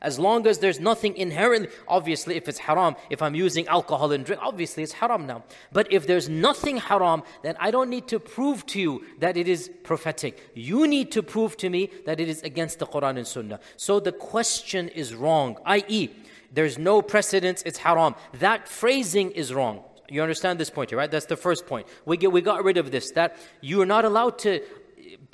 as 0.05 0.19
long 0.19 0.45
as 0.45 0.59
there's 0.59 0.79
nothing 0.79 1.17
inherently, 1.17 1.69
obviously, 1.87 2.35
if 2.35 2.47
it's 2.47 2.59
haram, 2.59 2.95
if 3.09 3.21
I'm 3.23 3.33
using 3.33 3.67
alcohol 3.67 4.11
and 4.11 4.23
drink, 4.23 4.39
obviously 4.41 4.83
it's 4.83 4.93
haram 4.93 5.25
now. 5.25 5.43
But 5.73 5.91
if 5.91 6.05
there's 6.05 6.29
nothing 6.29 6.77
haram, 6.77 7.23
then 7.41 7.55
I 7.59 7.71
don't 7.71 7.89
need 7.89 8.07
to 8.09 8.19
prove 8.19 8.65
to 8.67 8.79
you 8.79 9.03
that 9.19 9.35
it 9.35 9.47
is 9.47 9.71
prophetic. 9.83 10.51
You 10.53 10.87
need 10.87 11.11
to 11.13 11.23
prove 11.23 11.57
to 11.57 11.69
me 11.69 11.89
that 12.05 12.19
it 12.19 12.29
is 12.29 12.43
against 12.43 12.77
the 12.79 12.85
Quran 12.85 13.17
and 13.17 13.25
Sunnah. 13.25 13.59
So 13.77 13.99
the 13.99 14.11
question 14.11 14.89
is 14.89 15.15
wrong, 15.15 15.57
i.e., 15.65 16.11
there's 16.53 16.77
no 16.77 17.01
precedence, 17.01 17.63
it's 17.65 17.79
haram. 17.79 18.13
That 18.35 18.69
phrasing 18.69 19.31
is 19.31 19.53
wrong. 19.53 19.83
You 20.07 20.21
understand 20.21 20.59
this 20.59 20.69
point 20.69 20.91
here, 20.91 20.99
right? 20.99 21.09
That's 21.09 21.25
the 21.25 21.35
first 21.35 21.65
point. 21.65 21.87
We, 22.05 22.15
get, 22.15 22.31
we 22.31 22.41
got 22.41 22.63
rid 22.63 22.77
of 22.77 22.91
this, 22.91 23.11
that 23.11 23.37
you 23.61 23.81
are 23.81 23.87
not 23.87 24.05
allowed 24.05 24.37
to 24.39 24.61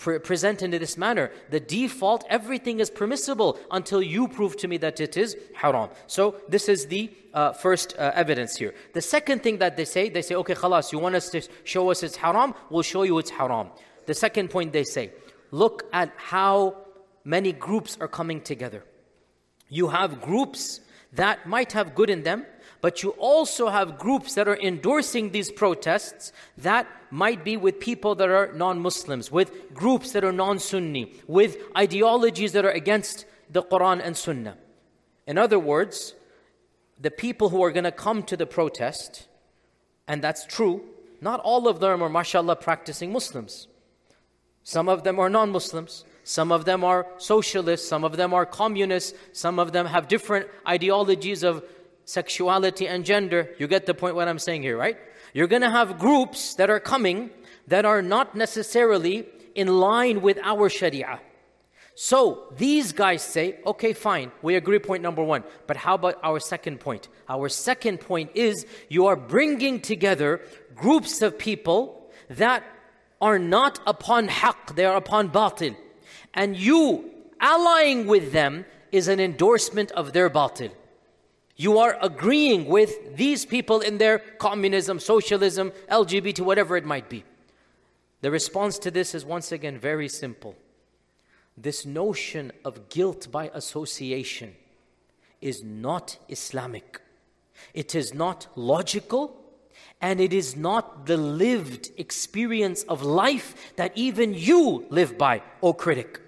pre- 0.02 0.20
present 0.20 0.62
in 0.62 0.72
this 0.72 0.98
manner. 0.98 1.32
The 1.50 1.60
default, 1.60 2.26
everything 2.30 2.80
is 2.80 2.90
permissible 2.90 3.58
until 3.70 4.02
you 4.02 4.28
prove 4.28 4.58
to 4.58 4.68
me 4.68 4.78
that 4.78 5.00
it 5.00 5.16
is 5.16 5.38
haram. 5.54 5.90
So 6.08 6.36
this 6.50 6.68
is 6.68 6.88
the 6.88 7.12
uh, 7.34 7.54
first 7.54 7.96
uh, 7.98 8.12
evidence 8.16 8.58
here. 8.58 8.74
The 8.94 9.02
second 9.02 9.44
thing 9.44 9.60
that 9.60 9.78
they 9.78 9.86
say, 9.86 10.10
they 10.10 10.24
say, 10.24 10.36
okay, 10.36 10.56
khalas, 10.56 10.92
you 10.92 11.00
want 11.00 11.16
us 11.16 11.30
to 11.30 11.42
show 11.64 11.92
us 11.92 12.04
it's 12.04 12.18
haram? 12.18 12.54
We'll 12.70 12.82
show 12.82 13.04
you 13.04 13.18
it's 13.20 13.30
haram. 13.30 13.68
The 14.08 14.16
second 14.16 14.50
point 14.50 14.74
they 14.74 14.84
say, 14.84 15.12
look 15.52 15.84
at 15.94 16.12
how 16.18 16.76
many 17.24 17.52
groups 17.54 17.98
are 18.02 18.08
coming 18.08 18.42
together. 18.42 18.84
You 19.70 19.88
have 19.90 20.22
groups 20.22 20.82
that 21.14 21.48
might 21.48 21.72
have 21.74 21.94
good 21.94 22.10
in 22.10 22.24
them, 22.24 22.46
but 22.82 23.04
you 23.04 23.12
also 23.12 23.70
have 23.70 24.00
groups 24.00 24.34
that 24.34 24.48
are 24.48 24.58
endorsing 24.58 25.32
these 25.32 25.52
protests 25.52 26.34
that 26.58 26.88
might 27.12 27.44
be 27.44 27.56
with 27.56 27.80
people 27.80 28.16
that 28.16 28.30
are 28.30 28.52
non 28.54 28.80
Muslims, 28.80 29.32
with 29.32 29.74
groups 29.74 30.12
that 30.14 30.24
are 30.24 30.32
non 30.32 30.60
Sunni, 30.60 31.14
with 31.28 31.58
ideologies 31.78 32.54
that 32.54 32.66
are 32.66 32.72
against 32.72 33.26
the 33.50 33.62
Quran 33.62 34.02
and 34.04 34.18
Sunnah. 34.18 34.58
In 35.28 35.38
other 35.38 35.60
words, 35.60 36.16
the 37.00 37.12
people 37.12 37.50
who 37.50 37.64
are 37.64 37.72
going 37.72 37.84
to 37.84 37.92
come 37.92 38.24
to 38.24 38.36
the 38.36 38.48
protest, 38.48 39.28
and 40.08 40.22
that's 40.22 40.46
true, 40.46 40.84
not 41.22 41.40
all 41.42 41.68
of 41.68 41.80
them 41.80 42.02
are, 42.02 42.10
mashallah, 42.10 42.56
practicing 42.56 43.12
Muslims. 43.12 43.68
Some 44.64 44.90
of 44.90 45.04
them 45.04 45.20
are 45.20 45.30
non 45.30 45.52
Muslims. 45.52 46.04
Some 46.24 46.52
of 46.52 46.66
them 46.66 46.84
are 46.84 47.08
socialists. 47.18 47.88
Some 47.88 48.04
of 48.04 48.18
them 48.18 48.34
are 48.34 48.46
communists. 48.46 49.18
Some 49.34 49.60
of 49.60 49.72
them 49.72 49.86
have 49.86 50.08
different 50.08 50.48
ideologies 50.68 51.44
of 51.44 51.64
sexuality, 52.12 52.88
and 52.88 53.06
gender. 53.06 53.50
You 53.58 53.68
get 53.68 53.86
the 53.86 53.94
point 53.94 54.16
what 54.16 54.28
I'm 54.28 54.40
saying 54.40 54.64
here, 54.64 54.78
right? 54.78 54.98
You're 55.34 55.48
going 55.48 55.62
to 55.62 55.70
have 55.70 55.98
groups 55.98 56.56
that 56.56 56.70
are 56.70 56.80
coming 56.80 57.30
that 57.68 57.86
are 57.86 58.02
not 58.02 58.36
necessarily 58.36 59.26
in 59.56 59.68
line 59.80 60.22
with 60.22 60.38
our 60.44 60.70
Sharia. 60.70 61.20
So 61.96 62.48
these 62.58 62.94
guys 62.94 63.22
say, 63.22 63.60
okay, 63.66 63.94
fine, 63.94 64.32
we 64.42 64.56
agree, 64.56 64.80
point 64.80 65.04
number 65.04 65.24
one. 65.24 65.44
But 65.68 65.78
how 65.78 65.96
about 65.96 66.20
our 66.24 66.40
second 66.40 66.80
point? 66.80 67.10
Our 67.30 67.50
second 67.50 68.00
point 68.00 68.32
is 68.34 68.66
you 68.90 69.08
are 69.08 69.16
bringing 69.16 69.82
together 69.82 70.42
groups 70.76 71.22
of 71.22 71.38
people 71.38 72.10
that 72.30 72.64
are 73.22 73.38
not 73.38 73.80
upon 73.86 74.30
haqq, 74.30 74.76
they 74.76 74.86
are 74.86 74.96
upon 74.96 75.30
batil. 75.30 75.76
And 76.34 76.58
you 76.58 77.12
allying 77.40 78.08
with 78.08 78.32
them 78.32 78.66
is 78.92 79.08
an 79.08 79.20
endorsement 79.20 79.92
of 79.92 80.14
their 80.14 80.30
batil. 80.30 80.72
You 81.62 81.78
are 81.78 81.96
agreeing 82.02 82.66
with 82.66 83.16
these 83.16 83.46
people 83.46 83.82
in 83.82 84.00
their 84.00 84.18
communism, 84.18 85.00
socialism, 85.00 85.72
LGBT, 85.92 86.40
whatever 86.40 86.76
it 86.76 86.86
might 86.86 87.08
be. 87.08 87.24
The 88.22 88.32
response 88.32 88.80
to 88.80 88.90
this 88.90 89.14
is 89.14 89.24
once 89.24 89.52
again 89.52 89.78
very 89.78 90.10
simple. 90.10 90.56
This 91.56 91.86
notion 91.86 92.52
of 92.66 92.90
guilt 92.90 93.32
by 93.32 93.52
association 93.54 94.56
is 95.40 95.62
not 95.64 96.18
Islamic. 96.30 97.00
It 97.76 97.94
is 97.94 98.12
not 98.12 98.48
logical 98.56 99.40
and 100.02 100.20
it 100.20 100.34
is 100.34 100.56
not 100.56 101.06
the 101.06 101.18
lived 101.18 101.92
experience 101.96 102.82
of 102.90 103.04
life 103.04 103.76
that 103.76 103.92
even 103.94 104.34
you 104.34 104.88
live 104.90 105.16
by, 105.16 105.44
O 105.62 105.74
critic. 105.74 106.22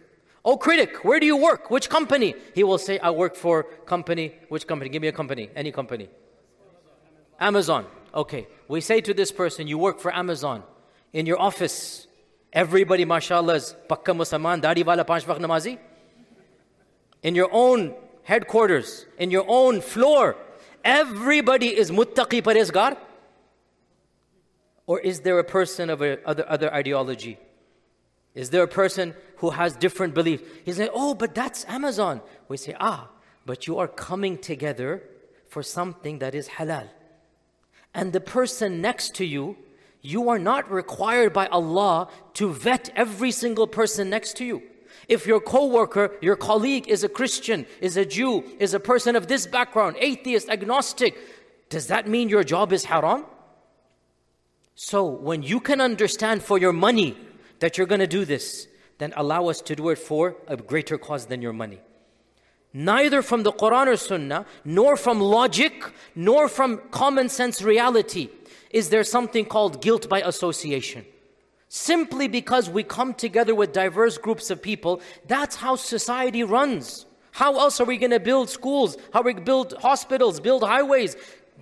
Oh, 0.46 0.58
critic, 0.58 1.06
where 1.06 1.20
do 1.20 1.26
you 1.26 1.38
work? 1.38 1.72
Which 1.72 1.90
company? 1.90 2.36
He 2.54 2.64
will 2.64 2.78
say, 2.78 3.00
I 3.00 3.12
work 3.12 3.36
for 3.36 3.64
company. 3.64 4.34
Which 4.50 4.68
company? 4.68 4.90
Give 4.90 5.02
me 5.02 5.08
a 5.08 5.14
company. 5.14 5.50
Any 5.56 5.72
company. 5.72 6.10
Amazon. 7.40 7.86
Okay. 8.14 8.48
We 8.68 8.82
say 8.82 9.00
to 9.02 9.14
this 9.14 9.32
person, 9.32 9.68
you 9.68 9.78
work 9.78 10.00
for 10.00 10.14
Amazon. 10.14 10.64
In 11.14 11.26
your 11.26 11.40
office, 11.40 12.08
everybody, 12.52 13.06
mashallah, 13.06 13.56
is 13.56 13.76
pakka 13.90 14.16
musliman, 14.16 14.62
dadi 14.62 14.86
wala 14.86 15.06
panch 15.06 15.24
namazi. 15.26 15.78
In 17.22 17.36
your 17.36 17.50
own 17.52 17.94
headquarters, 18.24 19.06
in 19.18 19.32
your 19.32 19.46
own 19.48 19.80
floor, 19.80 20.36
everybody 20.84 21.68
is 21.68 21.90
muttaqi 21.90 22.42
parezgar? 22.42 22.98
Or 24.86 25.00
is 25.00 25.22
there 25.22 25.40
a 25.40 25.44
person 25.44 25.90
of 25.90 26.02
a, 26.02 26.26
other, 26.28 26.46
other 26.50 26.74
ideology? 26.74 27.38
Is 28.36 28.50
there 28.50 28.64
a 28.64 28.68
person 28.68 29.14
who 29.38 29.52
has 29.52 29.76
different 29.76 30.14
beliefs? 30.14 30.44
He 30.66 30.74
says, 30.74 30.90
Oh, 30.94 31.14
but 31.14 31.36
that's 31.36 31.66
Amazon. 31.66 32.22
We 32.48 32.58
say, 32.58 32.76
Ah, 32.80 33.10
but 33.46 33.68
you 33.68 33.78
are 33.78 33.88
coming 33.88 34.38
together 34.38 35.04
for 35.48 35.62
something 35.62 36.20
that 36.20 36.34
is 36.34 36.50
halal. 36.50 36.88
And 37.94 38.12
the 38.12 38.22
person 38.22 38.82
next 38.82 39.16
to 39.16 39.26
you, 39.26 39.56
you 40.02 40.30
are 40.30 40.40
not 40.40 40.70
required 40.72 41.32
by 41.32 41.48
Allah 41.48 42.10
to 42.34 42.52
vet 42.52 42.92
every 42.96 43.32
single 43.32 43.68
person 43.68 44.10
next 44.10 44.36
to 44.38 44.46
you. 44.46 44.64
If 45.08 45.28
your 45.28 45.40
coworker, 45.40 46.12
your 46.22 46.36
colleague 46.36 46.88
is 46.88 47.04
a 47.04 47.10
Christian, 47.10 47.66
is 47.82 47.98
a 47.98 48.06
Jew, 48.06 48.44
is 48.60 48.74
a 48.74 48.80
person 48.80 49.16
of 49.16 49.28
this 49.28 49.46
background, 49.46 49.96
atheist, 50.00 50.50
agnostic, 50.50 51.18
does 51.70 51.88
that 51.88 52.08
mean 52.08 52.30
your 52.30 52.44
job 52.44 52.72
is 52.72 52.86
haram? 52.86 53.26
So 54.76 55.06
when 55.06 55.44
you 55.44 55.60
can 55.60 55.82
understand 55.82 56.44
for 56.44 56.58
your 56.58 56.74
money 56.74 57.18
that 57.64 57.78
you're 57.78 57.88
going 57.88 58.02
to 58.02 58.08
do 58.20 58.26
this, 58.26 58.68
then 58.98 59.14
allow 59.16 59.48
us 59.48 59.62
to 59.62 59.74
do 59.74 59.88
it 59.88 59.98
for 59.98 60.36
a 60.50 60.58
greater 60.58 60.98
cause 60.98 61.28
than 61.28 61.42
your 61.42 61.54
money. 61.54 61.80
Neither 62.74 63.22
from 63.22 63.44
the 63.44 63.54
Quran 63.54 63.88
or 63.88 63.96
Sunnah, 63.96 64.46
nor 64.66 64.98
from 64.98 65.22
logic, 65.22 65.74
nor 66.14 66.50
from 66.50 66.82
common 66.92 67.30
sense 67.30 67.62
reality 67.62 68.28
is 68.70 68.90
there 68.90 69.06
something 69.06 69.46
called 69.46 69.82
guilt 69.82 70.10
by 70.10 70.20
association. 70.20 71.06
Simply 71.70 72.28
because 72.28 72.70
we 72.70 72.84
come 72.84 73.14
together 73.14 73.56
with 73.56 73.72
diverse 73.72 74.18
groups 74.18 74.50
of 74.50 74.62
people, 74.62 75.00
that's 75.30 75.56
how 75.56 75.78
society 75.78 76.44
runs. 76.44 77.06
How 77.32 77.58
else 77.60 77.80
are 77.80 77.86
we 77.86 77.96
going 77.96 78.12
to 78.12 78.20
build 78.20 78.50
schools? 78.50 78.98
How 79.14 79.22
we 79.22 79.36
build 79.36 79.74
hospitals, 79.80 80.42
build 80.42 80.64
highways? 80.64 81.16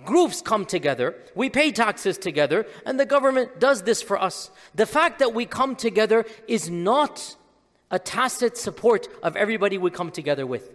Groups 0.04 0.42
come 0.42 0.64
together, 0.64 1.14
we 1.34 1.50
pay 1.50 1.70
taxes 1.70 2.18
together, 2.18 2.66
and 2.86 2.98
the 2.98 3.06
government 3.06 3.60
does 3.60 3.82
this 3.82 4.02
for 4.02 4.20
us. 4.20 4.50
The 4.74 4.86
fact 4.86 5.18
that 5.18 5.34
we 5.34 5.46
come 5.46 5.76
together 5.76 6.24
is 6.48 6.70
not 6.70 7.36
a 7.90 7.98
tacit 7.98 8.56
support 8.56 9.08
of 9.22 9.36
everybody 9.36 9.78
we 9.78 9.90
come 9.90 10.10
together 10.10 10.46
with. 10.46 10.70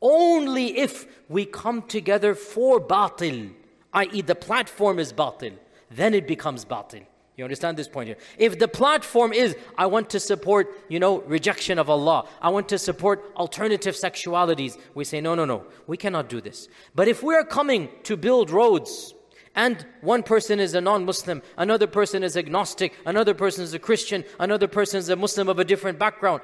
Only 0.00 0.78
if 0.78 1.06
we 1.28 1.46
come 1.46 1.82
together 1.82 2.34
for 2.34 2.80
batil, 2.80 3.52
i.e., 3.92 4.22
the 4.22 4.34
platform 4.34 4.98
is 4.98 5.12
batil, 5.12 5.54
then 5.90 6.14
it 6.14 6.26
becomes 6.26 6.64
batil. 6.64 7.06
You 7.42 7.46
understand 7.46 7.76
this 7.76 7.88
point 7.88 8.06
here? 8.06 8.18
If 8.38 8.60
the 8.60 8.68
platform 8.68 9.32
is, 9.32 9.56
I 9.76 9.86
want 9.86 10.10
to 10.10 10.20
support, 10.20 10.72
you 10.88 11.00
know, 11.00 11.22
rejection 11.22 11.76
of 11.76 11.90
Allah, 11.90 12.28
I 12.40 12.50
want 12.50 12.68
to 12.68 12.78
support 12.78 13.32
alternative 13.34 13.96
sexualities, 13.96 14.78
we 14.94 15.02
say, 15.02 15.20
no, 15.20 15.34
no, 15.34 15.44
no, 15.44 15.64
we 15.88 15.96
cannot 15.96 16.28
do 16.28 16.40
this. 16.40 16.68
But 16.94 17.08
if 17.08 17.20
we 17.20 17.34
are 17.34 17.42
coming 17.42 17.88
to 18.04 18.16
build 18.16 18.48
roads, 18.50 19.12
and 19.56 19.84
one 20.02 20.22
person 20.22 20.60
is 20.60 20.74
a 20.74 20.80
non 20.80 21.04
Muslim, 21.04 21.42
another 21.58 21.88
person 21.88 22.22
is 22.22 22.36
agnostic, 22.36 22.94
another 23.04 23.34
person 23.34 23.64
is 23.64 23.74
a 23.74 23.80
Christian, 23.80 24.22
another 24.38 24.68
person 24.68 25.00
is 25.00 25.08
a 25.08 25.16
Muslim 25.16 25.48
of 25.48 25.58
a 25.58 25.64
different 25.64 25.98
background, 25.98 26.42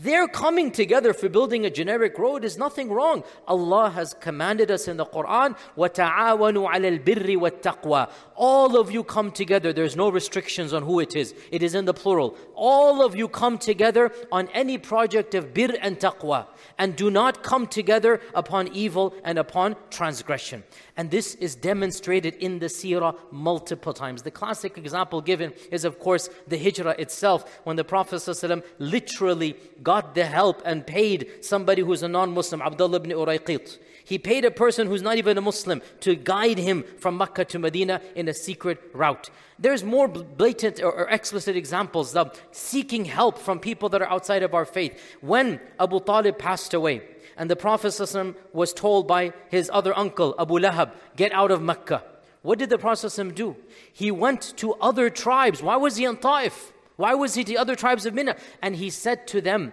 They're 0.00 0.28
coming 0.28 0.70
together 0.70 1.12
for 1.12 1.28
building 1.28 1.66
a 1.66 1.70
generic 1.70 2.16
road 2.18 2.44
is 2.44 2.56
nothing 2.56 2.90
wrong. 2.90 3.24
Allah 3.46 3.90
has 3.90 4.14
commanded 4.14 4.70
us 4.70 4.88
in 4.88 4.96
the 4.96 5.04
Quran, 5.04 5.54
وَتَعَاوَنُوا 5.76 6.72
عَلَى 6.72 7.04
الْبِرِّ 7.04 7.36
وَالتَّقْوَى 7.36 8.10
All 8.34 8.80
of 8.80 8.90
you 8.90 9.04
come 9.04 9.30
together. 9.30 9.70
There's 9.70 9.94
no 9.94 10.08
restrictions 10.08 10.72
on 10.72 10.84
who 10.84 10.98
it 10.98 11.14
is. 11.14 11.34
It 11.50 11.62
is 11.62 11.74
in 11.74 11.84
the 11.84 11.92
plural. 11.92 12.38
All 12.54 13.04
of 13.04 13.14
you 13.14 13.28
come 13.28 13.58
together 13.58 14.12
on 14.30 14.48
any 14.54 14.78
project 14.78 15.34
of 15.34 15.52
bir 15.52 15.76
and 15.82 15.98
taqwa 15.98 16.46
and 16.78 16.96
do 16.96 17.10
not 17.10 17.42
come 17.42 17.66
together 17.66 18.20
upon 18.34 18.68
evil 18.68 19.14
and 19.24 19.38
upon 19.38 19.76
transgression. 19.90 20.64
And 20.97 21.11
this 21.11 21.35
is 21.35 21.55
demonstrated 21.55 22.33
in 22.35 22.57
the 22.57 22.65
seerah 22.65 23.15
multiple 23.31 23.93
times. 23.93 24.23
The 24.23 24.31
classic 24.31 24.79
example 24.79 25.21
given 25.21 25.53
is, 25.71 25.85
of 25.85 25.99
course, 25.99 26.27
the 26.47 26.57
hijrah 26.57 26.95
itself, 26.97 27.61
when 27.65 27.75
the 27.75 27.83
Prophet 27.83 28.15
ﷺ 28.15 28.63
literally 28.79 29.55
got 29.83 30.15
the 30.15 30.25
help 30.25 30.63
and 30.65 30.85
paid 30.85 31.29
somebody 31.45 31.83
who's 31.83 32.01
a 32.01 32.07
non 32.07 32.33
Muslim, 32.33 32.63
Abdullah 32.63 32.97
ibn 32.97 33.11
Urayqit. 33.11 33.77
He 34.03 34.17
paid 34.17 34.45
a 34.45 34.51
person 34.51 34.87
who's 34.87 35.01
not 35.01 35.17
even 35.17 35.37
a 35.37 35.41
Muslim 35.41 35.81
to 35.99 36.15
guide 36.15 36.57
him 36.57 36.83
from 36.97 37.17
Mecca 37.17 37.43
to 37.45 37.59
Medina 37.59 38.01
in 38.15 38.29
a 38.29 38.33
secret 38.33 38.79
route. 38.93 39.29
There's 39.59 39.83
more 39.83 40.07
blatant 40.07 40.81
or, 40.81 41.09
explicit 41.09 41.55
examples 41.57 42.15
of 42.15 42.41
seeking 42.51 43.05
help 43.05 43.37
from 43.37 43.59
people 43.59 43.89
that 43.89 44.01
are 44.01 44.09
outside 44.09 44.43
of 44.43 44.53
our 44.53 44.65
faith. 44.65 44.97
When 45.19 45.59
Abu 45.77 45.99
Talib 45.99 46.37
passed 46.37 46.73
away, 46.73 47.01
and 47.37 47.49
the 47.49 47.55
Prophet 47.55 47.89
ﷺ 47.89 48.35
was 48.51 48.73
told 48.73 49.07
by 49.07 49.31
his 49.49 49.69
other 49.71 49.95
uncle, 49.97 50.35
Abu 50.39 50.59
Lahab, 50.59 50.91
get 51.15 51.31
out 51.31 51.51
of 51.51 51.61
Mecca. 51.61 52.03
What 52.41 52.59
did 52.59 52.69
the 52.69 52.77
Prophet 52.77 53.07
ﷺ 53.07 53.35
do? 53.35 53.55
He 53.93 54.11
went 54.11 54.57
to 54.57 54.73
other 54.75 55.09
tribes. 55.09 55.61
Why 55.61 55.77
was 55.77 55.97
he 55.97 56.05
in 56.05 56.17
Taif? 56.17 56.73
Why 56.95 57.13
was 57.13 57.35
he 57.35 57.43
to 57.43 57.55
other 57.55 57.75
tribes 57.75 58.05
of 58.05 58.13
Mina? 58.13 58.35
And 58.61 58.75
he 58.75 58.89
said 58.89 59.27
to 59.27 59.41
them, 59.41 59.71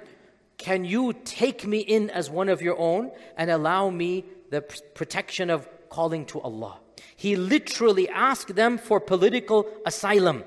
can 0.58 0.84
you 0.84 1.14
take 1.24 1.66
me 1.66 1.78
in 1.78 2.10
as 2.10 2.30
one 2.30 2.48
of 2.48 2.62
your 2.62 2.78
own 2.78 3.10
and 3.36 3.50
allow 3.50 3.90
me 3.90 4.24
the 4.50 4.60
protection 4.60 5.50
of 5.50 5.68
calling 5.88 6.26
to 6.26 6.40
Allah? 6.40 6.78
He 7.16 7.36
literally 7.36 8.08
asked 8.08 8.54
them 8.54 8.78
for 8.78 9.00
political 9.00 9.66
asylum. 9.86 10.44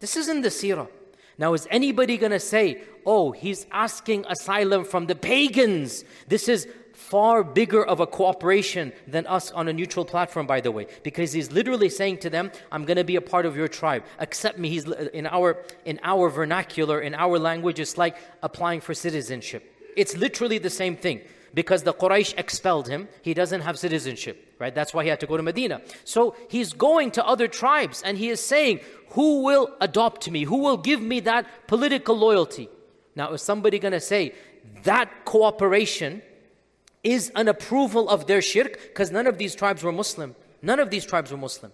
This 0.00 0.16
isn't 0.16 0.42
the 0.42 0.48
seerah. 0.48 0.88
Now, 1.38 1.54
is 1.54 1.66
anybody 1.70 2.16
going 2.16 2.32
to 2.32 2.40
say, 2.40 2.82
oh, 3.04 3.32
he's 3.32 3.66
asking 3.70 4.24
asylum 4.26 4.84
from 4.84 5.06
the 5.06 5.14
pagans? 5.14 6.04
This 6.28 6.48
is 6.48 6.66
far 6.94 7.44
bigger 7.44 7.84
of 7.84 8.00
a 8.00 8.06
cooperation 8.06 8.92
than 9.06 9.26
us 9.26 9.50
on 9.52 9.68
a 9.68 9.72
neutral 9.72 10.04
platform, 10.04 10.46
by 10.46 10.60
the 10.60 10.72
way, 10.72 10.86
because 11.02 11.32
he's 11.32 11.52
literally 11.52 11.90
saying 11.90 12.18
to 12.18 12.30
them, 12.30 12.50
I'm 12.72 12.84
going 12.84 12.96
to 12.96 13.04
be 13.04 13.16
a 13.16 13.20
part 13.20 13.44
of 13.44 13.54
your 13.54 13.68
tribe. 13.68 14.02
Accept 14.18 14.58
me. 14.58 14.70
He's 14.70 14.84
in 14.86 15.26
our, 15.26 15.62
in 15.84 16.00
our 16.02 16.30
vernacular, 16.30 17.00
in 17.00 17.14
our 17.14 17.38
language, 17.38 17.78
it's 17.80 17.98
like 17.98 18.16
applying 18.42 18.80
for 18.80 18.94
citizenship. 18.94 19.62
It's 19.94 20.16
literally 20.16 20.58
the 20.58 20.70
same 20.70 20.96
thing 20.96 21.20
because 21.52 21.82
the 21.82 21.92
Quraysh 21.92 22.34
expelled 22.38 22.88
him. 22.88 23.08
He 23.22 23.34
doesn't 23.34 23.60
have 23.60 23.78
citizenship, 23.78 24.45
right? 24.58 24.74
That's 24.74 24.94
why 24.94 25.04
he 25.04 25.10
had 25.10 25.20
to 25.20 25.26
go 25.26 25.36
to 25.36 25.42
Medina. 25.42 25.80
So 26.04 26.36
he's 26.48 26.72
going 26.72 27.10
to 27.12 27.26
other 27.26 27.48
tribes 27.48 28.02
and 28.02 28.16
he 28.18 28.28
is 28.28 28.40
saying, 28.40 28.80
Who 29.10 29.42
will 29.42 29.74
adopt 29.80 30.30
me? 30.30 30.44
Who 30.44 30.58
will 30.58 30.76
give 30.76 31.00
me 31.00 31.20
that 31.20 31.46
political 31.66 32.16
loyalty? 32.16 32.68
Now, 33.14 33.32
is 33.32 33.42
somebody 33.42 33.78
going 33.78 33.92
to 33.92 34.00
say 34.00 34.34
that 34.84 35.24
cooperation 35.24 36.22
is 37.02 37.30
an 37.34 37.48
approval 37.48 38.08
of 38.08 38.26
their 38.26 38.42
shirk 38.42 38.80
because 38.82 39.10
none 39.10 39.26
of 39.26 39.38
these 39.38 39.54
tribes 39.54 39.82
were 39.82 39.92
Muslim. 39.92 40.34
None 40.60 40.80
of 40.80 40.90
these 40.90 41.06
tribes 41.06 41.30
were 41.30 41.38
Muslim. 41.38 41.72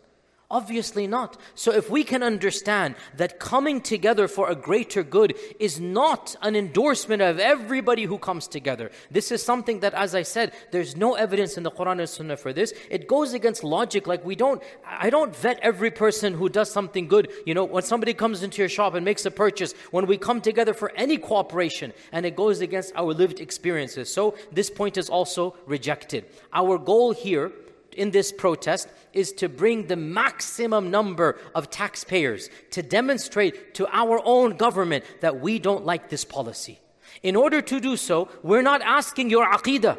Obviously 0.52 1.06
not. 1.06 1.38
So 1.54 1.72
if 1.72 1.88
we 1.88 2.04
can 2.04 2.22
understand 2.22 2.96
that 3.16 3.40
coming 3.40 3.80
together 3.80 4.28
for 4.28 4.50
a 4.50 4.54
greater 4.54 5.02
good 5.02 5.34
is 5.58 5.80
not 5.80 6.36
an 6.42 6.54
endorsement 6.54 7.22
of 7.22 7.38
everybody 7.38 8.04
who 8.04 8.18
comes 8.18 8.46
together. 8.46 8.90
This 9.10 9.32
is 9.32 9.42
something 9.42 9.80
that, 9.80 9.94
as 9.94 10.14
I 10.14 10.20
said, 10.20 10.52
there's 10.70 10.94
no 10.94 11.14
evidence 11.14 11.56
in 11.56 11.62
the 11.62 11.70
Quran 11.70 12.00
and 12.00 12.08
Sunnah 12.08 12.36
for 12.36 12.52
this. 12.52 12.74
It 12.90 13.08
goes 13.08 13.32
against 13.32 13.64
logic. 13.64 14.06
Like 14.06 14.26
we 14.26 14.36
don't, 14.36 14.62
I 14.86 15.08
don't 15.08 15.34
vet 15.34 15.58
every 15.62 15.90
person 15.90 16.34
who 16.34 16.50
does 16.50 16.70
something 16.70 17.08
good. 17.08 17.32
You 17.46 17.54
know, 17.54 17.64
when 17.64 17.82
somebody 17.82 18.12
comes 18.12 18.42
into 18.42 18.60
your 18.60 18.68
shop 18.68 18.92
and 18.92 19.06
makes 19.06 19.24
a 19.24 19.30
purchase, 19.30 19.72
when 19.90 20.06
we 20.06 20.18
come 20.18 20.42
together 20.42 20.74
for 20.74 20.92
any 20.96 21.16
cooperation, 21.16 21.94
and 22.12 22.26
it 22.26 22.36
goes 22.36 22.60
against 22.60 22.92
our 22.94 23.14
lived 23.14 23.40
experiences. 23.40 24.12
So 24.12 24.34
this 24.52 24.68
point 24.68 24.98
is 24.98 25.08
also 25.08 25.56
rejected. 25.64 26.26
Our 26.52 26.76
goal 26.76 27.12
here 27.12 27.52
in 27.94 28.10
this 28.10 28.32
protest 28.32 28.88
is 29.12 29.32
to 29.32 29.48
bring 29.48 29.86
the 29.86 29.96
maximum 29.96 30.90
number 30.90 31.38
of 31.54 31.70
taxpayers 31.70 32.48
to 32.70 32.82
demonstrate 32.82 33.74
to 33.74 33.86
our 33.92 34.20
own 34.24 34.56
government 34.56 35.04
that 35.20 35.40
we 35.40 35.58
don't 35.58 35.84
like 35.84 36.08
this 36.08 36.24
policy. 36.24 36.78
In 37.22 37.36
order 37.36 37.60
to 37.60 37.80
do 37.80 37.96
so, 37.96 38.28
we're 38.42 38.62
not 38.62 38.82
asking 38.82 39.30
your 39.30 39.46
aqidah 39.46 39.98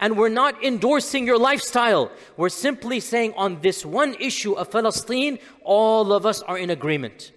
and 0.00 0.16
we're 0.16 0.28
not 0.28 0.62
endorsing 0.62 1.26
your 1.26 1.38
lifestyle. 1.38 2.10
We're 2.36 2.48
simply 2.48 3.00
saying 3.00 3.34
on 3.36 3.60
this 3.60 3.84
one 3.84 4.14
issue 4.20 4.52
of 4.52 4.70
Palestine, 4.70 5.38
all 5.62 6.12
of 6.12 6.26
us 6.26 6.42
are 6.42 6.58
in 6.58 6.70
agreement. 6.70 7.32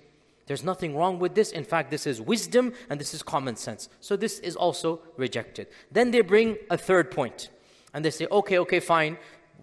There's 0.47 0.63
nothing 0.63 0.95
wrong 0.97 1.19
with 1.19 1.34
this. 1.34 1.52
In 1.52 1.63
fact, 1.63 1.91
this 1.91 2.06
is 2.06 2.19
wisdom 2.19 2.73
and 2.89 2.99
this 2.99 3.13
is 3.13 3.23
common 3.23 3.56
sense. 3.56 3.89
So 3.99 4.17
this 4.17 4.39
is 4.39 4.56
also 4.56 5.02
rejected. 5.15 5.67
Then 5.91 6.12
they 6.12 6.21
bring 6.21 6.58
a 6.69 6.78
third 6.78 7.10
point. 7.10 7.49
And 7.93 8.04
they 8.04 8.12
say, 8.12 8.28
okay, 8.30 8.60
okay, 8.60 8.80
fine. 8.80 9.17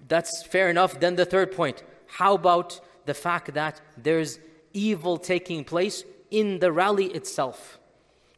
That's 0.08 0.42
fair 0.42 0.68
enough. 0.68 0.98
Then 0.98 1.16
the 1.16 1.24
third 1.24 1.52
point 1.52 1.82
how 2.06 2.34
about 2.34 2.80
the 3.04 3.14
fact 3.14 3.52
that 3.54 3.80
there's 3.96 4.38
evil 4.72 5.18
taking 5.18 5.64
place 5.64 6.04
in 6.30 6.58
the 6.58 6.72
rally 6.72 7.06
itself? 7.06 7.78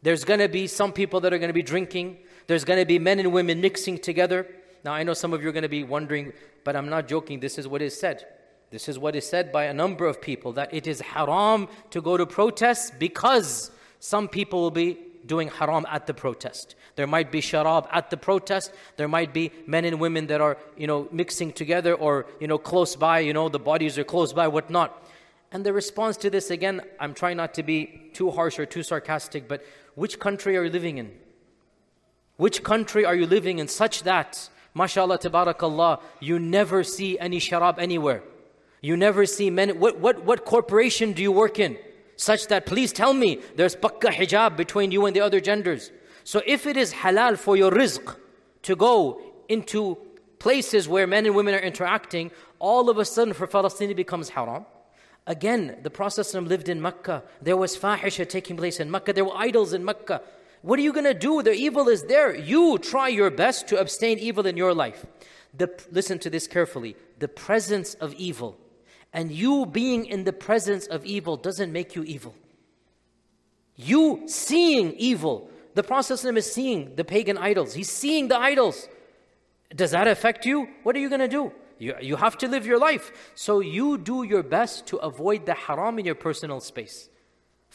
There's 0.02 0.24
going 0.24 0.40
to 0.40 0.48
be 0.48 0.66
some 0.66 0.92
people 0.92 1.20
that 1.20 1.32
are 1.32 1.38
going 1.38 1.50
to 1.50 1.54
be 1.54 1.62
drinking, 1.62 2.18
there's 2.46 2.64
going 2.64 2.80
to 2.80 2.86
be 2.86 2.98
men 2.98 3.20
and 3.20 3.32
women 3.32 3.60
mixing 3.60 3.98
together. 3.98 4.46
Now, 4.84 4.92
I 4.92 5.02
know 5.02 5.14
some 5.14 5.32
of 5.32 5.42
you 5.42 5.48
are 5.50 5.52
going 5.52 5.62
to 5.62 5.68
be 5.68 5.84
wondering, 5.84 6.32
but 6.64 6.74
I'm 6.74 6.88
not 6.88 7.06
joking. 7.06 7.38
This 7.38 7.58
is 7.58 7.68
what 7.68 7.82
is 7.82 7.98
said. 7.98 8.24
This 8.70 8.88
is 8.88 8.98
what 8.98 9.14
is 9.14 9.28
said 9.28 9.52
by 9.52 9.64
a 9.64 9.74
number 9.74 10.06
of 10.06 10.20
people 10.20 10.52
that 10.52 10.72
it 10.72 10.86
is 10.86 11.00
haram 11.00 11.68
to 11.90 12.00
go 12.00 12.16
to 12.16 12.24
protests 12.24 12.90
because 12.98 13.70
some 13.98 14.26
people 14.26 14.62
will 14.62 14.70
be 14.70 14.98
doing 15.26 15.48
haram 15.48 15.86
at 15.90 16.06
the 16.06 16.14
protest. 16.14 16.74
There 16.96 17.06
might 17.06 17.30
be 17.30 17.40
sharab 17.40 17.88
at 17.92 18.10
the 18.10 18.16
protest. 18.16 18.72
There 18.96 19.08
might 19.08 19.32
be 19.32 19.52
men 19.66 19.84
and 19.84 20.00
women 20.00 20.26
that 20.28 20.40
are, 20.40 20.56
you 20.76 20.86
know, 20.86 21.08
mixing 21.12 21.52
together 21.52 21.94
or, 21.94 22.26
you 22.40 22.48
know, 22.48 22.58
close 22.58 22.96
by, 22.96 23.20
you 23.20 23.32
know, 23.32 23.48
the 23.48 23.58
bodies 23.58 23.98
are 23.98 24.04
close 24.04 24.32
by, 24.32 24.48
whatnot. 24.48 25.06
And 25.52 25.64
the 25.64 25.72
response 25.72 26.16
to 26.18 26.30
this, 26.30 26.50
again, 26.50 26.80
I'm 26.98 27.14
trying 27.14 27.36
not 27.36 27.54
to 27.54 27.62
be 27.62 28.10
too 28.12 28.30
harsh 28.30 28.58
or 28.58 28.66
too 28.66 28.82
sarcastic, 28.82 29.48
but 29.48 29.64
which 29.94 30.18
country 30.18 30.56
are 30.56 30.64
you 30.64 30.70
living 30.70 30.98
in? 30.98 31.12
Which 32.36 32.62
country 32.62 33.04
are 33.04 33.14
you 33.14 33.26
living 33.26 33.58
in 33.58 33.68
such 33.68 34.04
that, 34.04 34.48
mashallah, 34.74 35.18
tabarakallah, 35.18 36.00
you 36.20 36.38
never 36.38 36.84
see 36.84 37.18
any 37.18 37.40
sharab 37.40 37.78
anywhere? 37.78 38.22
You 38.80 38.96
never 38.96 39.26
see 39.26 39.50
men. 39.50 39.78
What, 39.78 40.00
what, 40.00 40.24
what 40.24 40.44
corporation 40.44 41.12
do 41.12 41.20
you 41.20 41.32
work 41.32 41.58
in? 41.58 41.76
Such 42.20 42.48
that, 42.48 42.66
please 42.66 42.92
tell 42.92 43.14
me, 43.14 43.40
there's 43.56 43.74
pakka 43.74 44.10
hijab 44.12 44.54
between 44.54 44.92
you 44.92 45.06
and 45.06 45.16
the 45.16 45.22
other 45.22 45.40
genders. 45.40 45.90
So 46.22 46.42
if 46.44 46.66
it 46.66 46.76
is 46.76 46.92
halal 46.92 47.38
for 47.38 47.56
your 47.56 47.70
rizq 47.70 48.14
to 48.64 48.76
go 48.76 49.22
into 49.48 49.96
places 50.38 50.86
where 50.86 51.06
men 51.06 51.24
and 51.24 51.34
women 51.34 51.54
are 51.54 51.60
interacting, 51.60 52.30
all 52.58 52.90
of 52.90 52.98
a 52.98 53.06
sudden 53.06 53.32
for 53.32 53.46
Palestine 53.46 53.96
becomes 53.96 54.28
haram. 54.28 54.66
Again, 55.26 55.78
the 55.82 55.88
Prophet 55.88 56.34
lived 56.34 56.68
in 56.68 56.82
Mecca. 56.82 57.22
There 57.40 57.56
was 57.56 57.74
fahisha 57.78 58.28
taking 58.28 58.58
place 58.58 58.80
in 58.80 58.90
Mecca. 58.90 59.14
There 59.14 59.24
were 59.24 59.36
idols 59.36 59.72
in 59.72 59.82
Mecca. 59.82 60.20
What 60.60 60.78
are 60.78 60.82
you 60.82 60.92
going 60.92 61.06
to 61.06 61.14
do? 61.14 61.42
The 61.42 61.54
evil 61.54 61.88
is 61.88 62.02
there. 62.02 62.36
You 62.36 62.76
try 62.76 63.08
your 63.08 63.30
best 63.30 63.66
to 63.68 63.80
abstain 63.80 64.18
evil 64.18 64.44
in 64.44 64.58
your 64.58 64.74
life. 64.74 65.06
The, 65.56 65.70
listen 65.90 66.18
to 66.18 66.28
this 66.28 66.46
carefully. 66.46 66.96
The 67.18 67.28
presence 67.28 67.94
of 67.94 68.12
evil 68.12 68.58
and 69.12 69.30
you 69.30 69.66
being 69.66 70.06
in 70.06 70.24
the 70.24 70.32
presence 70.32 70.86
of 70.86 71.04
evil 71.04 71.36
doesn't 71.36 71.72
make 71.72 71.94
you 71.94 72.02
evil. 72.04 72.34
You 73.76 74.22
seeing 74.26 74.92
evil 74.94 75.50
the 75.74 75.82
Prophet 75.82 76.24
is 76.24 76.52
seeing 76.52 76.94
the 76.96 77.04
pagan 77.04 77.38
idols. 77.38 77.74
He's 77.74 77.90
seeing 77.90 78.28
the 78.28 78.38
idols. 78.38 78.88
Does 79.74 79.92
that 79.92 80.08
affect 80.08 80.44
you? 80.44 80.68
What 80.82 80.96
are 80.96 80.98
you 80.98 81.08
going 81.08 81.20
to 81.20 81.28
do? 81.28 81.52
You, 81.78 81.94
you 82.00 82.16
have 82.16 82.36
to 82.38 82.48
live 82.48 82.66
your 82.66 82.78
life. 82.78 83.32
So 83.34 83.60
you 83.60 83.96
do 83.96 84.24
your 84.24 84.42
best 84.42 84.86
to 84.88 84.96
avoid 84.98 85.46
the 85.46 85.54
haram 85.54 85.98
in 85.98 86.04
your 86.04 86.16
personal 86.16 86.60
space. 86.60 87.08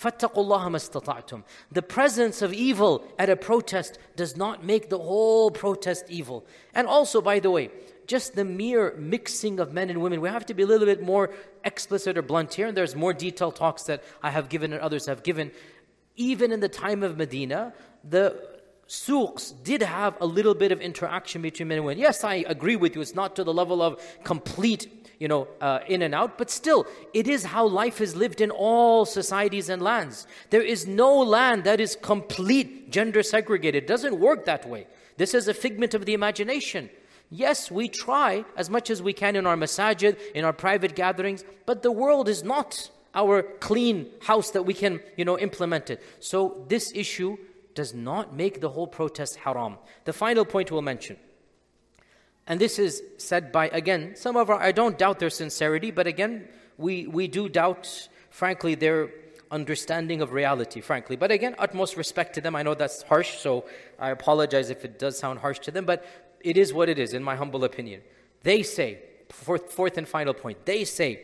The 0.03 1.81
presence 1.87 2.41
of 2.41 2.53
evil 2.53 3.07
at 3.17 3.29
a 3.29 3.37
protest 3.37 3.97
does 4.17 4.35
not 4.35 4.65
make 4.65 4.89
the 4.89 4.99
whole 4.99 5.49
protest 5.49 6.05
evil. 6.09 6.45
And 6.73 6.85
also, 6.85 7.21
by 7.21 7.39
the 7.39 7.49
way, 7.49 7.71
just 8.07 8.35
the 8.35 8.45
mere 8.45 8.95
mixing 8.97 9.59
of 9.59 9.73
men 9.73 9.89
and 9.89 10.01
women, 10.01 10.21
we 10.21 10.29
have 10.29 10.45
to 10.47 10.53
be 10.53 10.63
a 10.63 10.67
little 10.67 10.85
bit 10.85 11.01
more 11.01 11.33
explicit 11.63 12.17
or 12.17 12.21
blunt 12.21 12.53
here. 12.53 12.67
And 12.67 12.77
there's 12.77 12.95
more 12.95 13.13
detailed 13.13 13.55
talks 13.55 13.83
that 13.83 14.03
I 14.21 14.29
have 14.31 14.49
given 14.49 14.73
and 14.73 14.81
others 14.81 15.05
have 15.05 15.23
given 15.23 15.51
even 16.15 16.51
in 16.51 16.59
the 16.59 16.69
time 16.69 17.03
of 17.03 17.17
Medina, 17.17 17.73
the 18.03 18.41
souks 18.87 19.51
did 19.51 19.81
have 19.81 20.15
a 20.21 20.25
little 20.25 20.53
bit 20.53 20.71
of 20.71 20.79
interaction 20.79 21.41
between 21.41 21.67
men 21.67 21.77
and 21.79 21.85
women. 21.85 21.99
Yes, 21.99 22.23
I 22.23 22.45
agree 22.47 22.75
with 22.75 22.95
you, 22.95 23.01
it's 23.01 23.15
not 23.15 23.35
to 23.35 23.43
the 23.43 23.53
level 23.53 23.81
of 23.81 24.01
complete 24.23 25.05
you 25.19 25.29
know, 25.29 25.47
uh, 25.61 25.79
in 25.87 26.01
and 26.01 26.13
out, 26.13 26.37
but 26.37 26.49
still, 26.49 26.85
it 27.13 27.25
is 27.25 27.45
how 27.45 27.65
life 27.65 28.01
is 28.01 28.17
lived 28.17 28.41
in 28.41 28.51
all 28.51 29.05
societies 29.05 29.69
and 29.69 29.81
lands. 29.81 30.27
There 30.49 30.61
is 30.61 30.85
no 30.85 31.17
land 31.19 31.63
that 31.63 31.79
is 31.79 31.95
complete 31.95 32.91
gender 32.91 33.23
segregated. 33.23 33.83
It 33.83 33.87
doesn't 33.87 34.19
work 34.19 34.43
that 34.45 34.67
way. 34.67 34.87
This 35.15 35.33
is 35.33 35.47
a 35.47 35.53
figment 35.53 35.93
of 35.93 36.05
the 36.05 36.13
imagination. 36.13 36.89
Yes, 37.35 37.69
we 37.69 37.89
try 37.89 38.45
as 38.55 38.69
much 38.69 38.89
as 38.89 39.03
we 39.03 39.11
can 39.11 39.35
in 39.35 39.45
our 39.45 39.57
masajid, 39.57 40.17
in 40.33 40.45
our 40.45 40.53
private 40.53 40.95
gatherings, 40.95 41.43
but 41.65 41.83
the 41.83 41.91
world 41.91 42.29
is 42.29 42.43
not 42.43 42.89
our 43.13 43.43
clean 43.43 44.07
house 44.21 44.51
that 44.51 44.63
we 44.63 44.73
can, 44.73 45.01
you 45.17 45.25
know, 45.25 45.37
implement 45.37 45.89
it. 45.89 46.01
So 46.19 46.65
this 46.69 46.93
issue 46.95 47.37
does 47.73 47.93
not 47.93 48.33
make 48.33 48.61
the 48.61 48.69
whole 48.69 48.87
protest 48.87 49.35
haram. 49.35 49.77
The 50.05 50.13
final 50.13 50.45
point 50.45 50.71
we'll 50.71 50.81
mention. 50.81 51.17
And 52.47 52.61
this 52.61 52.79
is 52.79 53.03
said 53.17 53.51
by, 53.51 53.67
again, 53.67 54.15
some 54.15 54.37
of 54.37 54.49
our, 54.49 54.61
I 54.61 54.71
don't 54.71 54.97
doubt 54.97 55.19
their 55.19 55.29
sincerity, 55.29 55.91
but 55.91 56.07
again, 56.07 56.47
we, 56.77 57.05
we 57.05 57.27
do 57.27 57.49
doubt, 57.49 58.07
frankly, 58.29 58.75
their 58.75 59.09
understanding 59.51 60.21
of 60.21 60.31
reality, 60.31 60.81
frankly. 60.81 61.15
But 61.15 61.31
again, 61.31 61.55
utmost 61.57 61.97
respect 61.97 62.35
to 62.35 62.41
them. 62.41 62.55
I 62.55 62.63
know 62.63 62.75
that's 62.75 63.01
harsh, 63.03 63.37
so 63.39 63.65
I 63.99 64.09
apologize 64.11 64.69
if 64.69 64.85
it 64.85 64.99
does 64.99 65.17
sound 65.17 65.39
harsh 65.39 65.59
to 65.59 65.71
them, 65.71 65.85
but 65.85 66.05
it 66.45 66.57
is 66.57 66.71
what 66.71 66.89
it 66.89 66.99
is, 66.99 67.13
in 67.13 67.23
my 67.23 67.35
humble 67.35 67.63
opinion. 67.63 68.01
They 68.43 68.61
say, 68.61 68.99
fourth, 69.29 69.73
fourth 69.73 69.97
and 69.97 70.07
final 70.07 70.35
point, 70.35 70.63
they 70.65 70.83
say 70.83 71.19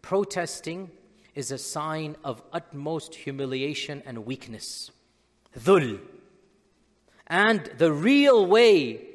protesting 0.00 0.90
is 1.34 1.50
a 1.52 1.58
sign 1.58 2.16
of 2.24 2.42
utmost 2.50 3.14
humiliation 3.14 4.02
and 4.06 4.24
weakness. 4.24 4.90
Dhul. 5.58 6.00
And 7.26 7.70
the 7.76 7.92
real 7.92 8.46
way 8.46 9.06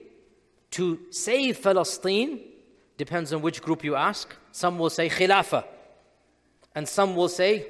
to 0.72 1.00
save 1.10 1.64
Palestine 1.64 2.42
depends 2.98 3.34
on 3.34 3.42
which 3.42 3.62
group 3.64 3.84
you 3.84 3.96
ask. 3.96 4.36
Some 4.52 4.78
will 4.78 4.92
say 4.92 5.10
khilafah, 5.10 5.66
and 6.76 6.88
some 6.88 7.16
will 7.16 7.30
say 7.30 7.66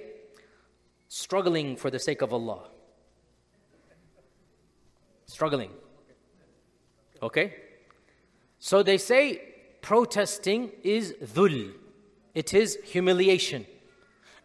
struggling 1.07 1.77
for 1.77 1.89
the 1.89 1.99
sake 1.99 2.21
of 2.21 2.33
Allah. 2.33 2.63
Struggling. 5.27 5.71
Okay? 7.21 7.53
So 8.59 8.83
they 8.83 8.97
say 8.97 9.41
protesting 9.81 10.71
is 10.83 11.13
dhul, 11.13 11.71
it 12.35 12.53
is 12.53 12.77
humiliation. 12.83 13.65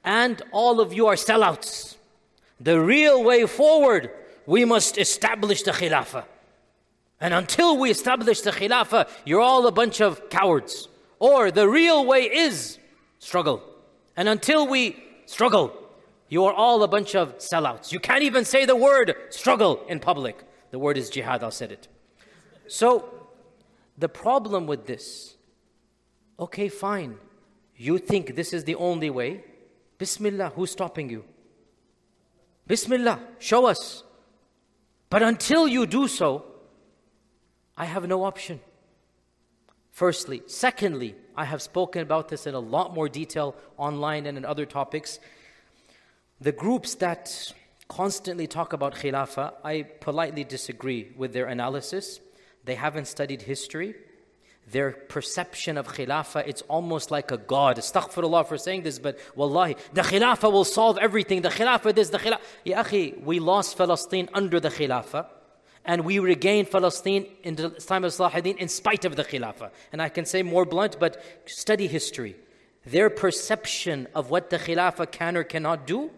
And 0.05 0.43
all 0.53 0.81
of 0.81 0.93
you 0.93 1.07
are 1.07 1.15
sellouts. 1.15 1.97
The 2.61 2.81
real 2.81 3.25
way 3.25 3.47
forward, 3.47 4.11
we 4.47 4.65
must 4.65 4.99
establish 4.99 5.63
the 5.63 5.73
khilafah. 5.73 6.25
And 7.21 7.33
until 7.33 7.79
we 7.79 7.91
establish 7.91 8.43
the 8.43 8.51
khilafah, 8.51 9.09
you're 9.25 9.41
all 9.41 9.67
a 9.67 9.73
bunch 9.73 10.01
of 10.01 10.29
cowards. 10.29 10.89
Or 11.19 11.51
the 11.51 11.69
real 11.69 12.05
way 12.05 12.23
is 12.25 12.79
struggle. 13.19 13.63
And 14.17 14.29
until 14.29 14.69
we 14.69 15.03
struggle, 15.27 15.73
you 16.29 16.45
are 16.45 16.53
all 16.53 16.83
a 16.83 16.89
bunch 16.89 17.15
of 17.15 17.39
sellouts. 17.39 17.93
You 17.93 17.99
can't 17.99 18.23
even 18.23 18.45
say 18.45 18.67
the 18.67 18.77
word 18.77 19.15
struggle 19.31 19.83
in 19.89 20.01
public. 20.01 20.45
The 20.71 20.79
word 20.79 20.99
is 20.99 21.09
jihad, 21.09 21.43
I 21.43 21.51
said 21.51 21.73
it. 21.73 21.89
So, 22.67 23.24
the 23.97 24.09
problem 24.09 24.67
with 24.67 24.87
this, 24.87 25.37
okay, 26.39 26.69
fine. 26.69 27.17
You 27.77 27.99
think 27.99 28.35
this 28.35 28.53
is 28.53 28.65
the 28.65 28.75
only 28.77 29.11
way? 29.11 29.45
Bismillah, 29.99 30.53
who's 30.55 30.73
stopping 30.73 31.11
you? 31.11 31.25
Bismillah, 32.67 33.21
show 33.39 33.67
us. 33.67 34.03
But 35.11 35.23
until 35.23 35.69
you 35.69 35.87
do 35.87 36.09
so, 36.09 36.45
I 37.77 37.85
have 37.85 38.07
no 38.07 38.25
option. 38.25 38.61
Firstly. 39.91 40.43
Secondly, 40.47 41.15
I 41.37 41.45
have 41.45 41.63
spoken 41.63 42.03
about 42.03 42.29
this 42.29 42.49
in 42.49 42.55
a 42.55 42.61
lot 42.61 42.93
more 42.93 43.09
detail 43.09 43.55
online 43.77 44.27
and 44.27 44.37
in 44.37 44.45
other 44.45 44.67
topics. 44.67 45.21
The 46.41 46.51
groups 46.51 46.97
that 46.97 47.53
constantly 47.87 48.49
talk 48.49 48.73
about 48.73 48.95
khilafah, 48.97 49.55
I 49.63 49.83
politely 49.83 50.43
disagree 50.43 51.13
with 51.17 51.33
their 51.33 51.47
analysis. 51.47 52.19
They 52.65 52.75
haven't 52.75 53.07
studied 53.07 53.43
history. 53.43 53.95
Their 54.71 54.93
perception 54.93 55.77
of 55.77 55.89
khilafah, 55.89 56.47
it's 56.47 56.63
almost 56.63 57.11
like 57.11 57.31
a 57.31 57.37
god. 57.37 57.77
Astaghfirullah 57.77 58.47
for 58.47 58.57
saying 58.57 58.83
this, 58.83 58.99
but 58.99 59.19
wallahi, 59.35 59.77
the 59.93 60.01
khilafah 60.01 60.51
will 60.51 60.65
solve 60.65 60.97
everything. 60.99 61.43
The 61.43 61.51
khilafah 61.51 61.95
this, 61.95 62.09
the 62.09 62.19
khilafah. 62.19 62.41
Ya 62.65 62.83
akhi, 62.83 63.23
we 63.23 63.41
lost 63.41 63.77
Palestine 63.77 64.31
under 64.33 64.59
the 64.61 64.71
khilafah 64.71 65.27
and 65.85 66.05
we 66.05 66.19
regained 66.19 66.71
Palestine 66.71 67.27
in 67.43 67.57
the 67.57 67.71
time 67.71 68.05
of 68.05 68.13
Salahuddin 68.13 68.57
in 68.57 68.69
spite 68.69 69.05
of 69.05 69.17
the 69.17 69.25
Khilafah. 69.25 69.71
And 69.93 70.01
I 70.01 70.09
can 70.09 70.25
say 70.25 70.43
more 70.43 70.65
blunt, 70.65 70.99
but 70.99 71.23
study 71.47 71.87
history. 71.87 72.37
Their 72.87 73.11
perception 73.11 74.09
of 74.15 74.31
what 74.31 74.51
the 74.51 74.59
Khilafah 74.59 75.11
can 75.11 75.37
or 75.37 75.45
cannot 75.45 75.87
do 75.87 76.11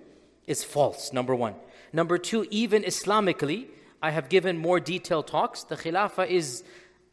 is 0.46 0.62
false, 0.62 1.12
number 1.12 1.34
one. 1.34 1.54
Number 1.92 2.18
two, 2.18 2.46
even 2.50 2.82
Islamically, 2.82 3.66
I 4.02 4.10
have 4.10 4.28
given 4.28 4.58
more 4.58 4.80
detailed 4.80 5.26
talks. 5.26 5.64
The 5.64 5.76
Khilafah 5.76 6.28
is 6.28 6.62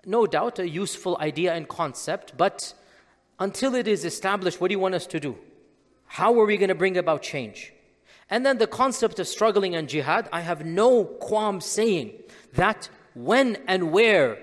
no 0.05 0.25
doubt 0.25 0.59
a 0.59 0.67
useful 0.67 1.17
idea 1.19 1.53
and 1.53 1.67
concept, 1.67 2.33
but 2.37 2.73
until 3.39 3.75
it 3.75 3.87
is 3.87 4.05
established, 4.05 4.59
what 4.59 4.67
do 4.67 4.73
you 4.73 4.79
want 4.79 4.95
us 4.95 5.07
to 5.07 5.19
do? 5.19 5.37
How 6.05 6.39
are 6.39 6.45
we 6.45 6.57
going 6.57 6.69
to 6.69 6.75
bring 6.75 6.97
about 6.97 7.21
change? 7.21 7.73
And 8.29 8.45
then 8.45 8.57
the 8.57 8.67
concept 8.67 9.19
of 9.19 9.27
struggling 9.27 9.75
and 9.75 9.87
jihad, 9.87 10.29
I 10.31 10.41
have 10.41 10.65
no 10.65 11.05
qualm 11.05 11.61
saying 11.61 12.13
that 12.53 12.89
when 13.13 13.57
and 13.67 13.91
where 13.91 14.39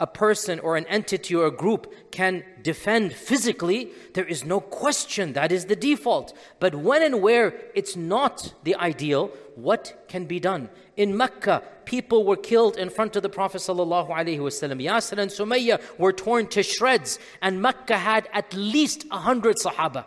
a 0.00 0.06
person 0.06 0.60
or 0.60 0.76
an 0.76 0.86
entity 0.86 1.34
or 1.34 1.46
a 1.46 1.50
group 1.50 1.92
can 2.12 2.44
defend 2.62 3.12
physically, 3.12 3.90
there 4.14 4.24
is 4.24 4.44
no 4.44 4.60
question 4.60 5.32
that 5.32 5.50
is 5.50 5.64
the 5.64 5.76
default. 5.76 6.36
But 6.60 6.74
when 6.76 7.02
and 7.02 7.20
where 7.20 7.54
it's 7.74 7.96
not 7.96 8.54
the 8.62 8.76
ideal, 8.76 9.32
what 9.56 10.04
can 10.08 10.26
be 10.26 10.38
done? 10.38 10.68
In 10.98 11.16
Mecca, 11.16 11.62
people 11.84 12.24
were 12.26 12.36
killed 12.36 12.76
in 12.76 12.90
front 12.90 13.14
of 13.14 13.22
the 13.22 13.28
Prophet 13.28 13.58
ﷺ. 13.58 14.08
Yasir 14.08 15.18
and 15.18 15.30
Sumayya 15.30 15.80
were 15.96 16.12
torn 16.12 16.48
to 16.48 16.64
shreds, 16.64 17.20
and 17.40 17.62
Mecca 17.62 17.96
had 17.96 18.28
at 18.32 18.52
least 18.52 19.06
a 19.12 19.18
hundred 19.18 19.58
Sahaba. 19.58 20.04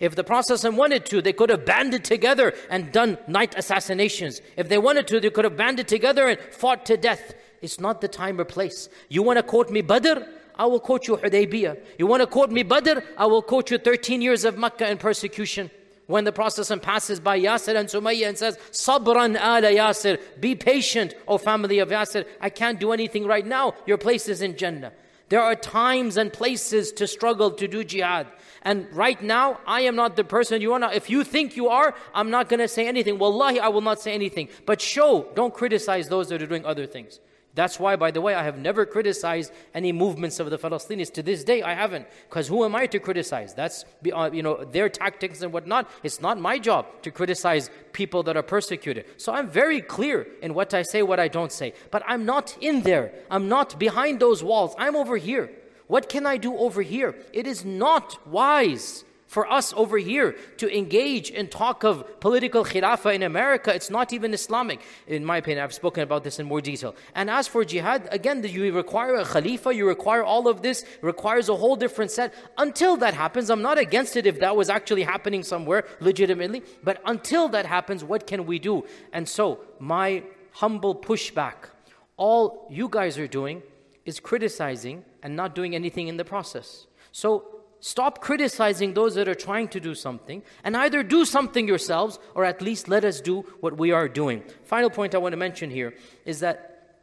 If 0.00 0.16
the 0.16 0.24
Prophet 0.24 0.60
wanted 0.74 1.06
to, 1.06 1.22
they 1.22 1.32
could 1.32 1.48
have 1.48 1.64
banded 1.64 2.02
together 2.02 2.54
and 2.68 2.90
done 2.90 3.18
night 3.28 3.54
assassinations. 3.56 4.40
If 4.56 4.68
they 4.68 4.78
wanted 4.78 5.06
to, 5.08 5.20
they 5.20 5.30
could 5.30 5.44
have 5.44 5.56
banded 5.56 5.86
together 5.86 6.26
and 6.26 6.40
fought 6.40 6.86
to 6.86 6.96
death. 6.96 7.34
It's 7.60 7.78
not 7.78 8.00
the 8.00 8.08
time 8.08 8.40
or 8.40 8.44
place. 8.44 8.88
You 9.08 9.22
want 9.22 9.36
to 9.36 9.44
quote 9.44 9.70
me 9.70 9.80
Badr? 9.80 10.24
I 10.56 10.66
will 10.66 10.80
quote 10.80 11.06
you 11.06 11.18
Hudaybiyah. 11.18 11.78
You 12.00 12.08
want 12.08 12.20
to 12.20 12.26
quote 12.26 12.50
me 12.50 12.64
Badr? 12.64 12.98
I 13.16 13.26
will 13.26 13.42
quote 13.42 13.70
you 13.70 13.78
13 13.78 14.20
years 14.20 14.44
of 14.44 14.58
Makkah 14.58 14.86
and 14.86 14.98
persecution. 14.98 15.70
When 16.12 16.24
the 16.24 16.32
Prophet 16.32 16.82
passes 16.82 17.20
by 17.20 17.40
Yasir 17.40 17.74
and 17.74 17.88
Sumayyah 17.88 18.28
and 18.28 18.36
says, 18.36 18.58
Sabran 18.70 19.34
ala 19.34 19.72
Yasir, 19.72 20.20
be 20.38 20.54
patient, 20.54 21.14
O 21.26 21.38
family 21.38 21.78
of 21.78 21.88
Yasir. 21.88 22.26
I 22.38 22.50
can't 22.50 22.78
do 22.78 22.92
anything 22.92 23.26
right 23.26 23.46
now. 23.46 23.72
Your 23.86 23.96
place 23.96 24.28
is 24.28 24.42
in 24.42 24.58
Jannah. 24.58 24.92
There 25.30 25.40
are 25.40 25.54
times 25.54 26.18
and 26.18 26.30
places 26.30 26.92
to 26.92 27.06
struggle 27.06 27.50
to 27.52 27.66
do 27.66 27.82
jihad. 27.82 28.26
And 28.60 28.92
right 28.92 29.22
now, 29.22 29.60
I 29.66 29.80
am 29.88 29.96
not 29.96 30.16
the 30.16 30.24
person 30.24 30.60
you 30.60 30.74
are 30.74 30.78
not. 30.78 30.92
If 30.92 31.08
you 31.08 31.24
think 31.24 31.56
you 31.56 31.68
are, 31.68 31.94
I'm 32.14 32.30
not 32.30 32.50
going 32.50 32.60
to 32.60 32.68
say 32.68 32.86
anything. 32.86 33.16
Wallahi, 33.18 33.58
I 33.58 33.68
will 33.68 33.80
not 33.80 33.98
say 33.98 34.12
anything. 34.12 34.50
But 34.66 34.82
show, 34.82 35.28
don't 35.34 35.54
criticize 35.54 36.10
those 36.10 36.28
that 36.28 36.42
are 36.42 36.46
doing 36.46 36.66
other 36.66 36.84
things. 36.84 37.20
That's 37.54 37.78
why, 37.78 37.96
by 37.96 38.10
the 38.10 38.20
way, 38.20 38.34
I 38.34 38.42
have 38.44 38.58
never 38.58 38.86
criticized 38.86 39.52
any 39.74 39.92
movements 39.92 40.40
of 40.40 40.48
the 40.48 40.56
Palestinians. 40.56 41.12
To 41.12 41.22
this 41.22 41.44
day, 41.44 41.62
I 41.62 41.74
haven't. 41.74 42.06
Because 42.28 42.48
who 42.48 42.64
am 42.64 42.74
I 42.74 42.86
to 42.86 42.98
criticize? 42.98 43.52
That's, 43.52 43.84
uh, 44.10 44.30
you 44.32 44.42
know, 44.42 44.64
their 44.64 44.88
tactics 44.88 45.42
and 45.42 45.52
whatnot. 45.52 45.90
It's 46.02 46.20
not 46.20 46.40
my 46.40 46.58
job 46.58 46.86
to 47.02 47.10
criticize 47.10 47.68
people 47.92 48.22
that 48.22 48.38
are 48.38 48.42
persecuted. 48.42 49.04
So 49.18 49.34
I'm 49.34 49.50
very 49.50 49.82
clear 49.82 50.26
in 50.40 50.54
what 50.54 50.72
I 50.72 50.82
say, 50.82 51.02
what 51.02 51.20
I 51.20 51.28
don't 51.28 51.52
say. 51.52 51.74
But 51.90 52.02
I'm 52.06 52.24
not 52.24 52.56
in 52.60 52.82
there. 52.82 53.12
I'm 53.30 53.48
not 53.48 53.78
behind 53.78 54.20
those 54.20 54.42
walls. 54.42 54.74
I'm 54.78 54.96
over 54.96 55.18
here. 55.18 55.50
What 55.88 56.08
can 56.08 56.24
I 56.24 56.38
do 56.38 56.56
over 56.56 56.80
here? 56.80 57.14
It 57.34 57.46
is 57.46 57.66
not 57.66 58.26
wise 58.26 59.04
for 59.32 59.50
us 59.50 59.72
over 59.82 59.96
here 59.96 60.36
to 60.58 60.66
engage 60.76 61.30
in 61.30 61.48
talk 61.48 61.84
of 61.84 62.20
political 62.20 62.66
khilafah 62.66 63.14
in 63.14 63.22
America. 63.22 63.74
It's 63.74 63.88
not 63.88 64.12
even 64.12 64.34
Islamic, 64.34 64.82
in 65.06 65.24
my 65.24 65.38
opinion. 65.38 65.64
I've 65.64 65.72
spoken 65.72 66.02
about 66.02 66.22
this 66.22 66.38
in 66.38 66.44
more 66.44 66.60
detail. 66.60 66.94
And 67.14 67.30
as 67.30 67.48
for 67.48 67.64
jihad, 67.64 68.08
again, 68.10 68.44
you 68.44 68.70
require 68.74 69.14
a 69.14 69.24
khalifa, 69.24 69.74
you 69.74 69.88
require 69.88 70.22
all 70.22 70.48
of 70.48 70.60
this, 70.60 70.84
requires 71.00 71.48
a 71.48 71.56
whole 71.56 71.76
different 71.76 72.10
set. 72.10 72.34
Until 72.58 72.98
that 72.98 73.14
happens, 73.14 73.48
I'm 73.48 73.62
not 73.62 73.78
against 73.78 74.18
it 74.18 74.26
if 74.26 74.38
that 74.40 74.54
was 74.54 74.68
actually 74.68 75.02
happening 75.02 75.42
somewhere 75.42 75.86
legitimately, 76.00 76.62
but 76.84 77.00
until 77.06 77.48
that 77.54 77.64
happens, 77.64 78.04
what 78.04 78.26
can 78.26 78.44
we 78.44 78.58
do? 78.58 78.84
And 79.14 79.26
so, 79.26 79.60
my 79.78 80.24
humble 80.50 80.94
pushback, 80.94 81.70
all 82.18 82.68
you 82.70 82.86
guys 82.86 83.16
are 83.16 83.26
doing 83.26 83.62
is 84.04 84.20
criticizing 84.20 85.06
and 85.22 85.34
not 85.34 85.54
doing 85.54 85.74
anything 85.74 86.08
in 86.08 86.18
the 86.18 86.24
process. 86.24 86.86
So 87.12 87.61
stop 87.82 88.20
criticizing 88.20 88.94
those 88.94 89.16
that 89.16 89.28
are 89.28 89.34
trying 89.34 89.66
to 89.66 89.80
do 89.80 89.94
something 89.94 90.42
and 90.62 90.76
either 90.76 91.02
do 91.02 91.24
something 91.24 91.66
yourselves 91.66 92.18
or 92.34 92.44
at 92.44 92.62
least 92.62 92.88
let 92.88 93.04
us 93.04 93.20
do 93.20 93.42
what 93.60 93.76
we 93.76 93.90
are 93.90 94.08
doing. 94.08 94.42
Final 94.64 94.88
point 94.88 95.14
I 95.14 95.18
want 95.18 95.32
to 95.32 95.36
mention 95.36 95.68
here 95.68 95.92
is 96.24 96.40
that 96.40 96.96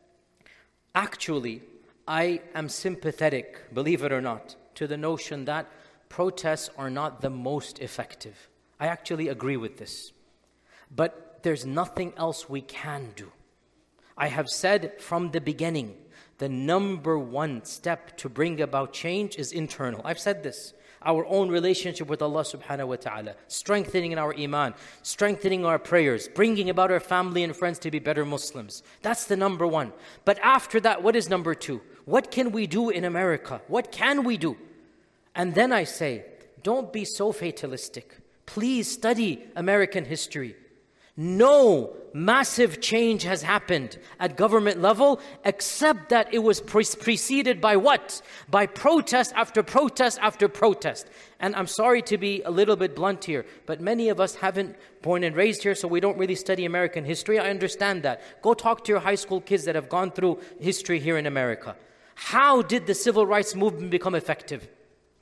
actually 0.96 1.62
I 2.08 2.42
am 2.56 2.70
sympathetic, 2.70 3.74
believe 3.74 4.04
it 4.04 4.14
or 4.14 4.22
not, 4.22 4.56
to 4.76 4.88
the 4.88 4.98
notion 4.98 5.46
that 5.46 5.70
protests 6.08 6.70
are 6.78 6.90
not 6.90 7.22
the 7.22 7.30
most 7.30 7.80
effective. 7.80 8.50
I 8.80 8.88
actually 8.88 9.28
agree 9.28 9.58
with 9.58 9.78
this. 9.78 10.14
But 10.90 11.44
there's 11.44 11.66
nothing 11.66 12.14
else 12.16 12.50
we 12.50 12.62
can 12.62 13.12
do. 13.18 13.32
I 14.18 14.28
have 14.28 14.50
said 14.50 15.02
from 15.02 15.32
the 15.32 15.42
beginning 15.42 15.96
the 16.40 16.50
number 16.50 17.20
one 17.20 17.64
step 17.66 18.18
to 18.18 18.30
bring 18.30 18.60
about 18.62 18.94
change 18.94 19.38
is 19.38 19.52
internal. 19.52 20.02
I've 20.04 20.20
said 20.20 20.42
this. 20.42 20.74
Our 21.02 21.26
own 21.28 21.50
relationship 21.50 22.08
with 22.10 22.22
Allah 22.22 22.42
subhanahu 22.42 22.88
wa 22.88 22.96
ta'ala, 22.98 23.36
strengthening 23.48 24.18
our 24.18 24.36
iman, 24.38 24.74
strengthening 25.02 25.66
our 25.66 25.80
prayers, 25.80 26.28
bringing 26.28 26.70
about 26.70 26.92
our 26.92 27.00
family 27.00 27.44
and 27.44 27.56
friends 27.56 27.80
to 27.80 27.92
be 27.92 28.00
better 28.00 28.26
Muslims. 28.26 28.84
That's 29.02 29.26
the 29.26 29.38
number 29.38 29.66
one. 29.66 29.94
But 30.26 30.40
after 30.44 30.80
that, 30.82 31.02
what 31.02 31.16
is 31.16 31.30
number 31.30 31.56
two? 31.56 31.80
What 32.04 32.32
can 32.32 32.52
we 32.52 32.68
do 32.68 32.90
in 32.90 33.06
America? 33.06 33.62
What 33.68 33.94
can 33.94 34.24
we 34.26 34.36
do? 34.38 34.58
And 35.36 35.56
then 35.56 35.72
I 35.72 35.86
say, 35.86 36.26
don't 36.64 36.92
be 36.92 37.06
so 37.06 37.32
fatalistic. 37.32 38.18
Please 38.46 38.92
study 38.92 39.46
American 39.56 40.04
history. 40.04 40.56
No 41.22 41.98
massive 42.14 42.80
change 42.80 43.24
has 43.24 43.42
happened 43.42 44.00
at 44.22 44.38
government 44.38 44.82
level 44.82 45.20
except 45.44 46.08
that 46.08 46.34
it 46.34 46.40
was 46.40 46.62
pre- 46.62 46.86
preceded 46.86 47.60
by 47.60 47.76
what? 47.76 48.22
By 48.50 48.68
protest 48.68 49.34
after 49.36 49.62
protest 49.62 50.18
after 50.22 50.48
protest. 50.48 51.10
And 51.42 51.58
I'm 51.58 51.68
sorry 51.68 52.02
to 52.04 52.18
be 52.18 52.42
a 52.44 52.50
little 52.50 52.78
bit 52.78 52.96
blunt 52.96 53.26
here, 53.26 53.46
but 53.66 53.82
many 53.82 54.08
of 54.08 54.22
us 54.22 54.36
haven't 54.36 54.78
born 55.02 55.26
and 55.26 55.36
raised 55.36 55.62
here, 55.62 55.76
so 55.76 55.90
we 55.90 56.00
don't 56.00 56.18
really 56.18 56.36
study 56.36 56.64
American 56.64 57.04
history. 57.04 57.38
I 57.38 57.50
understand 57.50 58.04
that. 58.04 58.22
Go 58.42 58.54
talk 58.54 58.86
to 58.86 58.92
your 58.94 59.02
high 59.02 59.16
school 59.16 59.42
kids 59.42 59.66
that 59.66 59.76
have 59.76 59.90
gone 59.90 60.12
through 60.12 60.40
history 60.62 61.02
here 61.02 61.18
in 61.18 61.26
America. 61.26 61.76
How 62.16 62.62
did 62.62 62.88
the 62.88 62.96
civil 62.96 63.26
rights 63.26 63.56
movement 63.56 63.92
become 63.92 64.16
effective? 64.16 64.70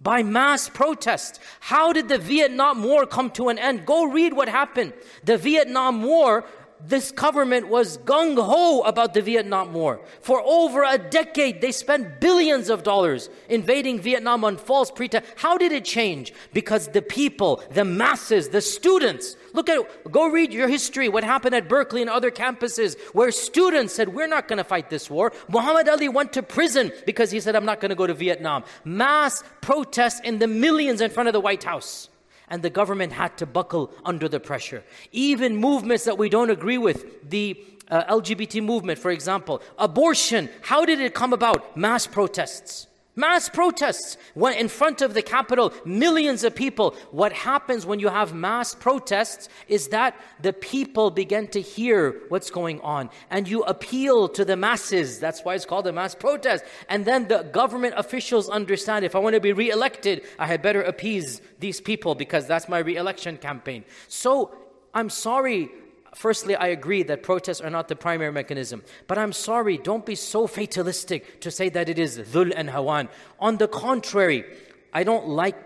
By 0.01 0.23
mass 0.23 0.69
protest. 0.69 1.39
How 1.59 1.91
did 1.93 2.07
the 2.07 2.17
Vietnam 2.17 2.83
War 2.83 3.05
come 3.05 3.31
to 3.31 3.49
an 3.49 3.57
end? 3.57 3.85
Go 3.85 4.05
read 4.05 4.33
what 4.33 4.47
happened. 4.47 4.93
The 5.23 5.37
Vietnam 5.37 6.03
War, 6.03 6.45
this 6.79 7.11
government 7.11 7.67
was 7.67 7.97
gung 7.99 8.37
ho 8.37 8.81
about 8.81 9.13
the 9.13 9.21
Vietnam 9.21 9.73
War. 9.73 9.99
For 10.21 10.41
over 10.45 10.83
a 10.83 10.97
decade, 10.97 11.61
they 11.61 11.71
spent 11.71 12.21
billions 12.21 12.69
of 12.69 12.83
dollars 12.83 13.29
invading 13.49 13.99
Vietnam 13.99 14.43
on 14.43 14.57
false 14.57 14.91
pretense. 14.91 15.25
How 15.37 15.57
did 15.57 15.71
it 15.71 15.85
change? 15.85 16.33
Because 16.53 16.89
the 16.89 17.01
people, 17.01 17.63
the 17.71 17.83
masses, 17.83 18.49
the 18.49 18.61
students, 18.61 19.35
look 19.53 19.69
at 19.69 19.79
go 20.11 20.27
read 20.27 20.53
your 20.53 20.67
history, 20.67 21.09
what 21.09 21.23
happened 21.23 21.55
at 21.55 21.67
Berkeley 21.67 22.01
and 22.01 22.09
other 22.09 22.31
campuses 22.31 22.99
where 23.13 23.31
students 23.31 23.93
said, 23.93 24.09
We're 24.09 24.27
not 24.27 24.47
going 24.47 24.57
to 24.57 24.63
fight 24.63 24.89
this 24.89 25.09
war. 25.09 25.33
Muhammad 25.49 25.89
Ali 25.89 26.09
went 26.09 26.33
to 26.33 26.43
prison 26.43 26.91
because 27.05 27.31
he 27.31 27.39
said, 27.39 27.55
I'm 27.55 27.65
not 27.65 27.79
going 27.79 27.89
to 27.89 27.95
go 27.95 28.07
to 28.07 28.13
Vietnam. 28.13 28.63
Mass 28.85 29.43
protests 29.61 30.21
in 30.23 30.39
the 30.39 30.47
millions 30.47 31.01
in 31.01 31.09
front 31.09 31.27
of 31.27 31.33
the 31.33 31.41
White 31.41 31.63
House 31.63 32.09
and 32.49 32.61
the 32.63 32.69
government 32.69 33.13
had 33.13 33.37
to 33.37 33.45
buckle 33.45 33.91
under 34.05 34.27
the 34.27 34.39
pressure. 34.39 34.83
Even 35.11 35.55
movements 35.55 36.05
that 36.05 36.17
we 36.17 36.29
don't 36.29 36.49
agree 36.49 36.77
with, 36.77 37.29
the 37.29 37.57
uh, 37.89 38.03
LGBT 38.05 38.63
movement, 38.63 38.99
for 38.99 39.11
example, 39.11 39.61
abortion, 39.77 40.49
how 40.61 40.85
did 40.85 40.99
it 40.99 41.13
come 41.13 41.33
about? 41.33 41.75
Mass 41.77 42.07
protests. 42.07 42.87
Mass 43.17 43.49
protests 43.49 44.15
went 44.35 44.59
in 44.59 44.67
front 44.67 45.01
of 45.01 45.15
the 45.15 45.23
Capitol, 45.23 45.73
millions 45.83 46.43
of 46.43 46.53
people. 46.53 46.95
What 47.09 47.33
happens 47.33 47.83
when 47.83 47.99
you 47.99 48.09
have 48.09 48.35
mass 48.35 48.75
protests 48.75 49.49
is 49.67 49.87
that 49.87 50.15
the 50.39 50.53
people 50.53 51.09
begin 51.09 51.47
to 51.47 51.59
hear 51.59 52.21
what's 52.29 52.51
going 52.51 52.79
on 52.81 53.09
and 53.31 53.49
you 53.49 53.63
appeal 53.63 54.29
to 54.29 54.45
the 54.45 54.55
masses. 54.55 55.19
That's 55.19 55.43
why 55.43 55.55
it's 55.55 55.65
called 55.65 55.87
a 55.87 55.91
mass 55.91 56.13
protest. 56.13 56.63
And 56.89 57.05
then 57.05 57.27
the 57.27 57.41
government 57.41 57.95
officials 57.97 58.49
understand 58.49 59.03
if 59.03 59.15
I 59.15 59.19
want 59.19 59.33
to 59.33 59.41
be 59.41 59.51
re 59.51 59.71
elected, 59.71 60.21
I 60.37 60.45
had 60.45 60.61
better 60.61 60.83
appease 60.83 61.41
these 61.59 61.81
people 61.81 62.13
because 62.13 62.45
that's 62.45 62.69
my 62.69 62.77
re 62.77 62.97
election 62.97 63.37
campaign. 63.37 63.83
So 64.07 64.55
I'm 64.93 65.09
sorry 65.09 65.71
Firstly, 66.15 66.55
I 66.55 66.67
agree 66.67 67.03
that 67.03 67.23
protests 67.23 67.61
are 67.61 67.69
not 67.69 67.87
the 67.87 67.95
primary 67.95 68.31
mechanism. 68.31 68.83
But 69.07 69.17
I'm 69.17 69.33
sorry, 69.33 69.77
don't 69.77 70.05
be 70.05 70.15
so 70.15 70.47
fatalistic 70.47 71.41
to 71.41 71.51
say 71.51 71.69
that 71.69 71.89
it 71.89 71.99
is 71.99 72.17
dhul 72.17 72.53
and 72.55 72.69
hawan. 72.69 73.09
On 73.39 73.57
the 73.57 73.67
contrary, 73.67 74.45
I 74.93 75.03
don't 75.03 75.27
like 75.27 75.57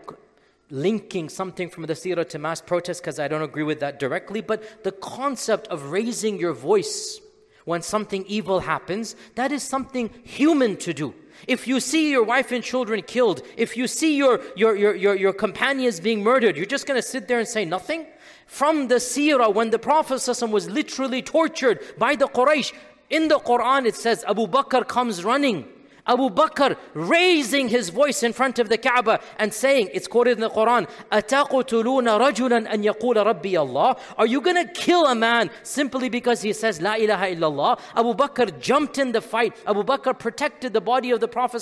linking 0.70 1.30
something 1.30 1.70
from 1.70 1.86
the 1.86 1.94
seerah 1.94 2.28
to 2.30 2.40
mass 2.40 2.62
protest 2.62 3.02
because 3.02 3.20
I 3.20 3.28
don't 3.28 3.42
agree 3.42 3.64
with 3.64 3.80
that 3.82 4.00
directly. 4.00 4.42
But 4.42 4.84
the 4.84 4.92
concept 4.92 5.68
of 5.68 5.92
raising 5.92 6.38
your 6.40 6.54
voice 6.54 7.22
when 7.66 7.82
something 7.82 8.26
evil 8.28 8.62
happens, 8.62 9.16
that 9.36 9.52
is 9.52 9.64
something 9.64 10.10
human 10.24 10.78
to 10.78 10.94
do. 10.94 11.14
If 11.48 11.68
you 11.68 11.80
see 11.80 12.12
your 12.12 12.24
wife 12.24 12.52
and 12.52 12.64
children 12.64 13.02
killed, 13.02 13.42
if 13.58 13.78
you 13.78 13.88
see 13.88 14.16
your, 14.16 14.42
your, 14.56 14.76
your, 14.76 14.96
your, 14.96 15.16
your 15.16 15.34
companions 15.34 16.00
being 16.00 16.24
murdered, 16.24 16.56
you're 16.56 16.66
just 16.66 16.88
going 16.88 17.02
to 17.02 17.08
sit 17.08 17.28
there 17.28 17.40
and 17.40 17.48
say 17.48 17.66
nothing? 17.66 18.06
From 18.51 18.89
the 18.89 18.97
seerah, 18.97 19.53
when 19.53 19.71
the 19.71 19.79
Prophet 19.79 20.15
ﷺ 20.15 20.51
was 20.51 20.69
literally 20.69 21.23
tortured 21.23 21.81
by 21.99 22.17
the 22.17 22.27
Quraysh, 22.27 22.73
in 23.11 23.29
the 23.29 23.39
Quran 23.39 23.87
it 23.87 23.95
says 23.95 24.25
Abu 24.27 24.47
Bakr 24.47 24.87
comes 24.87 25.25
running. 25.25 25.67
Abu 26.07 26.31
Bakr 26.31 26.77
raising 26.95 27.69
his 27.69 27.89
voice 27.89 28.23
in 28.23 28.33
front 28.33 28.59
of 28.59 28.69
the 28.69 28.79
Kaaba 28.79 29.21
and 29.39 29.53
saying, 29.53 29.91
it's 29.93 30.07
quoted 30.07 30.33
in 30.33 30.41
the 30.41 30.51
Quran, 30.51 30.89
أَتَقُتُلُونَ 31.11 32.07
رَجُلًا 32.21 32.73
أَن 32.73 32.85
يَقُولَ 32.85 33.17
رَبِّيَ 33.17 33.43
اللَّهِ 33.43 33.99
Are 34.17 34.27
you 34.27 34.41
going 34.41 34.65
to 34.65 34.73
kill 34.73 35.07
a 35.07 35.15
man 35.15 35.51
simply 35.65 36.09
because 36.09 36.43
he 36.43 36.53
says, 36.53 36.81
La 36.81 36.95
ilaha 36.95 37.27
illallah? 37.27 37.81
Abu 37.97 38.15
Bakr 38.15 38.59
jumped 38.61 38.99
in 38.99 39.13
the 39.13 39.21
fight. 39.21 39.57
Abu 39.67 39.83
Bakr 39.83 40.17
protected 40.17 40.73
the 40.73 40.81
body 40.81 41.11
of 41.11 41.21
the 41.21 41.29
Prophet 41.29 41.57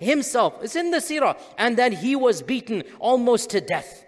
himself. 0.00 0.54
It's 0.62 0.76
in 0.76 0.90
the 0.90 0.98
seerah. 0.98 1.38
And 1.58 1.76
then 1.76 1.92
he 1.92 2.16
was 2.16 2.40
beaten 2.40 2.84
almost 2.98 3.50
to 3.50 3.60
death. 3.60 4.03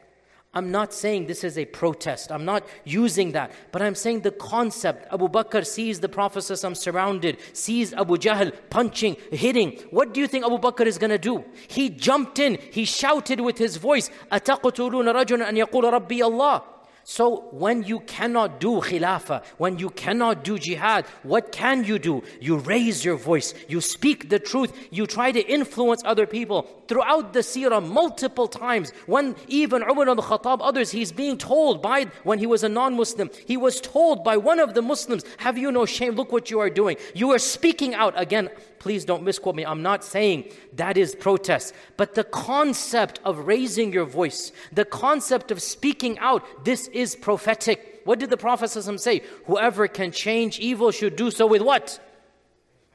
I'm 0.57 0.71
not 0.71 0.93
saying 0.93 1.29
this 1.29 1.45
is 1.45 1.57
a 1.57 1.65
protest. 1.65 2.31
I'm 2.31 2.45
not 2.45 2.67
using 2.85 3.33
that. 3.33 3.53
But 3.71 3.81
I'm 3.81 3.95
saying 3.95 4.21
the 4.21 4.33
concept. 4.33 5.11
Abu 5.11 5.29
Bakr 5.29 5.67
sees 5.67 6.01
the 6.01 6.11
Prophet 6.11 6.43
surrounded, 6.43 7.39
sees 7.55 7.95
Abu 7.95 8.19
Jahl 8.19 8.53
punching, 8.69 9.17
hitting. 9.31 9.79
What 9.91 10.13
do 10.13 10.21
you 10.21 10.27
think 10.27 10.45
Abu 10.45 10.59
Bakr 10.59 10.85
is 10.85 10.99
going 10.99 11.11
to 11.11 11.19
do? 11.19 11.43
He 11.69 11.89
jumped 11.89 12.39
in. 12.39 12.59
He 12.71 12.85
shouted 12.85 13.41
with 13.41 13.57
his 13.57 13.79
voice, 13.79 14.11
أَتَقْتُلُونَ 14.31 15.11
رَجُلًا 15.15 15.49
أَن 15.49 15.57
يَقُولَ 15.57 15.91
رَبِّي 15.91 16.19
اللَّهِ 16.21 16.63
so 17.10 17.48
when 17.52 17.84
you 17.84 18.02
cannot 18.02 18.60
do 18.60 18.82
khilafah, 18.82 19.42
when 19.58 19.80
you 19.80 19.90
cannot 19.92 20.44
do 20.44 20.60
jihad, 20.60 21.06
what 21.24 21.54
can 21.54 21.86
you 21.86 21.98
do? 22.00 22.22
You 22.42 22.58
raise 22.58 23.06
your 23.06 23.16
voice, 23.16 23.54
you 23.70 23.80
speak 23.80 24.28
the 24.28 24.40
truth, 24.40 24.74
you 24.92 25.08
try 25.08 25.32
to 25.32 25.40
influence 25.40 26.02
other 26.04 26.28
people. 26.28 26.68
Throughout 26.90 27.32
the 27.32 27.40
seerah, 27.40 27.82
multiple 27.82 28.50
times, 28.50 28.92
when 29.06 29.38
even 29.48 29.84
Umar 29.84 30.10
al-Khattab, 30.10 30.58
others, 30.60 30.92
he's 30.92 31.14
being 31.14 31.38
told 31.38 31.82
by, 31.82 32.08
when 32.24 32.40
he 32.40 32.46
was 32.46 32.64
a 32.64 32.70
non-Muslim, 32.70 33.30
he 33.46 33.56
was 33.56 33.80
told 33.80 34.26
by 34.26 34.36
one 34.36 34.60
of 34.60 34.74
the 34.74 34.82
Muslims, 34.82 35.24
have 35.38 35.58
you 35.58 35.72
no 35.72 35.86
shame? 35.86 36.16
Look 36.16 36.34
what 36.34 36.52
you 36.52 36.60
are 36.60 36.70
doing. 36.70 36.98
You 37.16 37.32
are 37.32 37.40
speaking 37.40 37.96
out. 37.96 38.16
Again, 38.18 38.50
please 38.80 39.06
don't 39.06 39.24
misquote 39.24 39.56
me. 39.56 39.66
I'm 39.66 39.82
not 39.82 40.04
saying 40.04 40.52
that 40.74 40.98
is 40.98 41.16
protest. 41.16 41.74
But 41.96 42.16
the 42.16 42.24
concept 42.24 43.20
of 43.24 43.48
raising 43.48 43.94
your 43.94 44.06
voice, 44.06 44.52
the 44.72 44.86
concept 44.86 45.52
of 45.52 45.62
speaking 45.62 46.18
out, 46.20 46.66
this 46.66 46.88
is 46.88 47.16
prophetic. 47.16 48.02
What 48.06 48.20
did 48.20 48.30
the 48.30 48.38
Prophet 48.38 48.70
say? 48.70 49.22
Whoever 49.46 49.88
can 49.88 50.12
change 50.12 50.60
evil 50.60 50.92
should 50.92 51.16
do 51.16 51.30
so 51.32 51.46
with 51.46 51.62
what? 51.62 52.00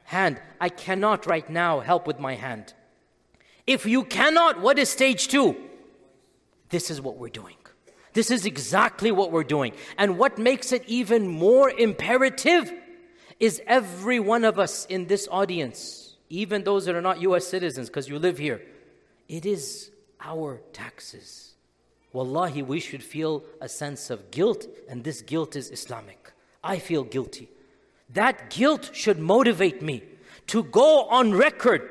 Hand. 0.05 0.41
I 0.59 0.69
cannot 0.69 1.25
right 1.25 1.49
now 1.49 1.79
help 1.79 2.07
with 2.07 2.19
my 2.19 2.35
hand. 2.35 2.73
If 3.65 3.85
you 3.85 4.03
cannot, 4.03 4.59
what 4.59 4.79
is 4.79 4.89
stage 4.89 5.27
two? 5.27 5.55
This 6.69 6.89
is 6.89 6.99
what 6.99 7.17
we're 7.17 7.29
doing. 7.29 7.55
This 8.13 8.31
is 8.31 8.45
exactly 8.45 9.11
what 9.11 9.31
we're 9.31 9.43
doing. 9.43 9.73
And 9.97 10.17
what 10.17 10.37
makes 10.37 10.71
it 10.71 10.83
even 10.87 11.27
more 11.27 11.69
imperative 11.69 12.71
is 13.43 13.61
every 13.67 14.21
one 14.21 14.45
of 14.45 14.57
us 14.57 14.85
in 14.85 15.07
this 15.07 15.27
audience, 15.29 16.15
even 16.29 16.63
those 16.63 16.85
that 16.85 16.95
are 16.95 17.01
not 17.01 17.19
US 17.19 17.45
citizens 17.45 17.89
because 17.89 18.07
you 18.07 18.17
live 18.17 18.37
here, 18.37 18.61
it 19.27 19.45
is 19.45 19.91
our 20.21 20.61
taxes. 20.71 21.55
Wallahi, 22.13 22.61
we 22.61 22.79
should 22.79 23.03
feel 23.03 23.43
a 23.59 23.67
sense 23.67 24.09
of 24.09 24.31
guilt, 24.31 24.65
and 24.87 25.03
this 25.03 25.21
guilt 25.21 25.57
is 25.57 25.71
Islamic. 25.71 26.31
I 26.63 26.79
feel 26.79 27.03
guilty. 27.03 27.49
That 28.13 28.49
guilt 28.49 28.91
should 28.93 29.19
motivate 29.19 29.81
me 29.81 30.03
to 30.47 30.63
go 30.63 31.03
on 31.03 31.33
record 31.33 31.89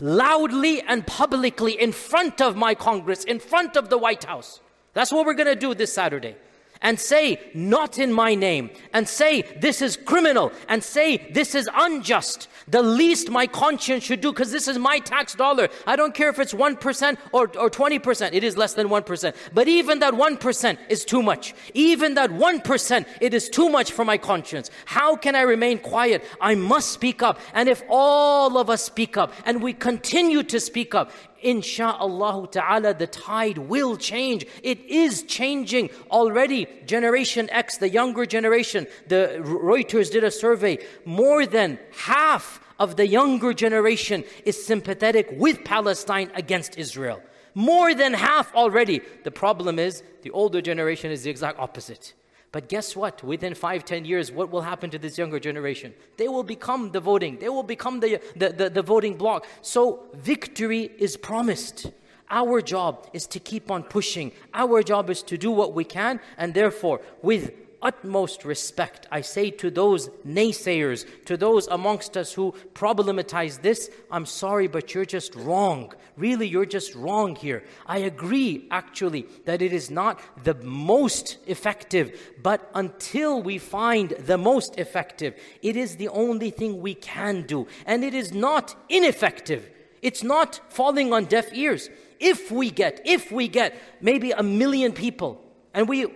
loudly 0.00 0.82
and 0.82 1.06
publicly 1.06 1.80
in 1.80 1.92
front 1.92 2.40
of 2.40 2.56
my 2.56 2.74
Congress, 2.74 3.22
in 3.22 3.38
front 3.38 3.76
of 3.76 3.90
the 3.90 3.98
White 3.98 4.24
House. 4.24 4.60
That's 4.94 5.12
what 5.12 5.24
we're 5.24 5.34
going 5.34 5.54
to 5.54 5.54
do 5.54 5.72
this 5.72 5.92
Saturday 5.92 6.34
and 6.82 6.98
say, 6.98 7.38
not 7.54 7.98
in 7.98 8.12
my 8.12 8.34
name, 8.34 8.70
and 8.92 9.08
say, 9.08 9.42
this 9.60 9.82
is 9.82 9.96
criminal, 9.96 10.52
and 10.68 10.82
say, 10.82 11.18
this 11.32 11.54
is 11.54 11.68
unjust, 11.74 12.48
the 12.68 12.82
least 12.82 13.30
my 13.30 13.46
conscience 13.46 14.04
should 14.04 14.20
do, 14.20 14.32
because 14.32 14.52
this 14.52 14.68
is 14.68 14.78
my 14.78 14.98
tax 15.00 15.34
dollar. 15.34 15.68
I 15.86 15.96
don't 15.96 16.14
care 16.14 16.28
if 16.30 16.38
it's 16.38 16.54
1% 16.54 17.18
or, 17.32 17.42
or 17.58 17.70
20%, 17.70 18.30
it 18.32 18.44
is 18.44 18.56
less 18.56 18.74
than 18.74 18.88
1%. 18.88 19.34
But 19.52 19.68
even 19.68 19.98
that 20.00 20.14
1% 20.14 20.78
is 20.88 21.04
too 21.04 21.22
much. 21.22 21.54
Even 21.74 22.14
that 22.14 22.30
1%, 22.30 23.06
it 23.20 23.34
is 23.34 23.48
too 23.48 23.68
much 23.68 23.92
for 23.92 24.04
my 24.04 24.16
conscience. 24.16 24.70
How 24.84 25.16
can 25.16 25.34
I 25.34 25.42
remain 25.42 25.78
quiet? 25.78 26.24
I 26.40 26.54
must 26.54 26.92
speak 26.92 27.22
up. 27.22 27.40
And 27.54 27.68
if 27.68 27.82
all 27.88 28.56
of 28.56 28.70
us 28.70 28.82
speak 28.82 29.16
up, 29.16 29.32
and 29.44 29.62
we 29.62 29.72
continue 29.72 30.42
to 30.44 30.60
speak 30.60 30.94
up, 30.94 31.10
insha'Allah 31.44 32.50
ta'ala, 32.50 32.94
the 32.94 33.06
tide 33.06 33.58
will 33.58 33.96
change. 33.96 34.46
It 34.62 34.80
is 34.80 35.22
changing 35.24 35.90
already. 36.10 36.66
Generation 36.86 37.48
X, 37.50 37.78
the 37.78 37.88
younger 37.88 38.26
generation, 38.26 38.86
the 39.08 39.40
Reuters 39.40 40.10
did 40.10 40.24
a 40.24 40.30
survey. 40.30 40.78
More 41.04 41.46
than 41.46 41.78
half 41.92 42.60
of 42.78 42.96
the 42.96 43.06
younger 43.06 43.52
generation 43.52 44.24
is 44.44 44.64
sympathetic 44.64 45.28
with 45.32 45.64
Palestine 45.64 46.30
against 46.34 46.78
Israel. 46.78 47.22
More 47.54 47.94
than 47.94 48.14
half 48.14 48.54
already. 48.54 49.00
The 49.24 49.30
problem 49.30 49.78
is 49.78 50.02
the 50.22 50.30
older 50.30 50.60
generation 50.62 51.10
is 51.10 51.24
the 51.24 51.30
exact 51.30 51.58
opposite. 51.58 52.14
But 52.52 52.68
guess 52.68 52.96
what? 52.96 53.22
Within 53.22 53.54
five, 53.54 53.84
ten 53.84 54.04
years, 54.04 54.32
what 54.32 54.50
will 54.50 54.62
happen 54.62 54.90
to 54.90 54.98
this 54.98 55.16
younger 55.16 55.38
generation? 55.38 55.94
They 56.16 56.26
will 56.26 56.42
become 56.42 56.90
the 56.90 57.00
voting. 57.00 57.38
They 57.38 57.48
will 57.48 57.62
become 57.62 58.00
the, 58.00 58.20
the, 58.34 58.48
the, 58.50 58.70
the 58.70 58.82
voting 58.82 59.16
bloc. 59.16 59.46
So 59.62 60.06
victory 60.14 60.90
is 60.98 61.16
promised. 61.16 61.92
Our 62.28 62.60
job 62.60 63.08
is 63.12 63.26
to 63.28 63.40
keep 63.40 63.70
on 63.70 63.84
pushing. 63.84 64.32
Our 64.52 64.82
job 64.82 65.10
is 65.10 65.22
to 65.24 65.38
do 65.38 65.50
what 65.50 65.74
we 65.74 65.84
can. 65.84 66.20
And 66.38 66.54
therefore, 66.54 67.00
with 67.22 67.52
utmost 67.82 68.44
respect, 68.44 69.06
I 69.10 69.20
say 69.20 69.50
to 69.50 69.70
those 69.70 70.08
naysayers, 70.26 71.06
to 71.26 71.36
those 71.36 71.66
amongst 71.68 72.16
us 72.16 72.32
who 72.32 72.54
problematize 72.74 73.62
this, 73.62 73.90
I'm 74.10 74.26
sorry, 74.26 74.66
but 74.66 74.94
you're 74.94 75.04
just 75.04 75.34
wrong. 75.34 75.92
Really, 76.16 76.46
you're 76.46 76.66
just 76.66 76.94
wrong 76.94 77.36
here. 77.36 77.64
I 77.86 77.98
agree, 77.98 78.66
actually, 78.70 79.26
that 79.46 79.62
it 79.62 79.72
is 79.72 79.90
not 79.90 80.20
the 80.44 80.54
most 80.54 81.38
effective, 81.46 82.34
but 82.42 82.70
until 82.74 83.42
we 83.42 83.58
find 83.58 84.10
the 84.10 84.38
most 84.38 84.78
effective, 84.78 85.34
it 85.62 85.76
is 85.76 85.96
the 85.96 86.08
only 86.08 86.50
thing 86.50 86.80
we 86.80 86.94
can 86.94 87.42
do. 87.42 87.66
And 87.86 88.04
it 88.04 88.14
is 88.14 88.32
not 88.32 88.76
ineffective. 88.88 89.70
It's 90.02 90.22
not 90.22 90.60
falling 90.68 91.12
on 91.12 91.24
deaf 91.26 91.52
ears. 91.52 91.88
If 92.18 92.50
we 92.50 92.70
get, 92.70 93.00
if 93.04 93.32
we 93.32 93.48
get 93.48 93.74
maybe 94.00 94.32
a 94.32 94.42
million 94.42 94.92
people 94.92 95.42
and 95.72 95.88
we, 95.88 96.06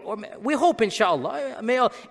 we 0.41 0.55
hope, 0.55 0.83
inshallah, 0.83 1.61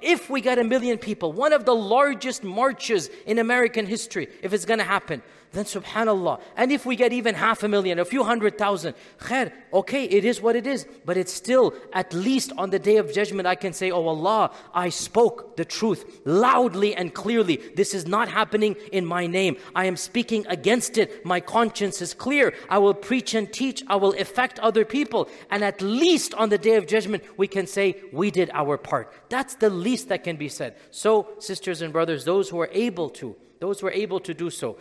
if 0.02 0.30
we 0.30 0.40
get 0.40 0.60
a 0.60 0.64
million 0.64 0.98
people, 0.98 1.34
one 1.34 1.52
of 1.52 1.66
the 1.66 1.76
largest 1.76 2.44
marches 2.44 3.10
in 3.26 3.38
American 3.38 3.86
history, 3.86 4.30
if 4.42 4.54
it's 4.54 4.66
going 4.66 4.80
to 4.80 4.86
happen, 4.86 5.22
then 5.54 5.66
subhanallah. 5.66 6.42
And 6.58 6.72
if 6.72 6.84
we 6.86 6.96
get 6.96 7.14
even 7.14 7.36
half 7.36 7.62
a 7.62 7.68
million, 7.68 8.00
a 8.00 8.06
few 8.06 8.24
hundred 8.24 8.58
thousand, 8.58 8.96
khair, 9.20 9.54
okay, 9.72 10.04
it 10.06 10.26
is 10.26 10.42
what 10.42 10.56
it 10.56 10.66
is. 10.66 10.88
But 11.06 11.16
it's 11.16 11.32
still, 11.32 11.76
at 11.94 12.12
least 12.12 12.52
on 12.58 12.72
the 12.72 12.80
day 12.80 12.98
of 12.98 13.14
judgment, 13.14 13.48
I 13.48 13.54
can 13.54 13.72
say, 13.72 13.92
oh 13.92 14.08
Allah, 14.08 14.52
I 14.74 14.90
spoke 14.90 15.56
the 15.56 15.64
truth 15.64 16.22
loudly 16.26 16.96
and 16.96 17.14
clearly. 17.14 17.62
This 17.76 17.94
is 17.94 18.08
not 18.08 18.30
happening 18.30 18.76
in 18.92 19.06
my 19.06 19.28
name. 19.28 19.58
I 19.76 19.86
am 19.86 19.96
speaking 19.96 20.44
against 20.48 20.98
it. 20.98 21.24
My 21.24 21.40
conscience 21.40 22.02
is 22.02 22.16
clear. 22.16 22.56
I 22.68 22.80
will 22.80 22.96
preach 22.96 23.36
and 23.36 23.52
teach. 23.54 23.84
I 23.88 23.96
will 23.98 24.14
affect 24.20 24.58
other 24.60 24.84
people. 24.84 25.30
And 25.52 25.64
at 25.64 25.82
least 25.82 26.34
on 26.34 26.50
the 26.50 26.58
day 26.58 26.78
of 26.78 26.88
judgment, 26.88 27.24
we 27.38 27.48
can 27.48 27.68
say, 27.68 28.02
we 28.12 28.32
did 28.32 28.50
our 28.56 28.80
part. 28.80 29.14
That's 29.30 29.54
the 29.54 29.70
least 29.70 30.10
that 30.10 30.24
can 30.24 30.36
be 30.36 30.50
said. 30.50 30.78
So, 30.90 31.28
sisters 31.38 31.84
and 31.84 31.94
brothers, 31.94 32.26
those 32.26 32.50
who 32.50 32.60
are 32.60 32.70
able 32.72 33.10
to, 33.12 33.36
those 33.60 33.80
who 33.80 33.88
are 33.88 33.92
able 33.92 34.20
to 34.20 34.34
do 34.34 34.50
so, 34.50 34.78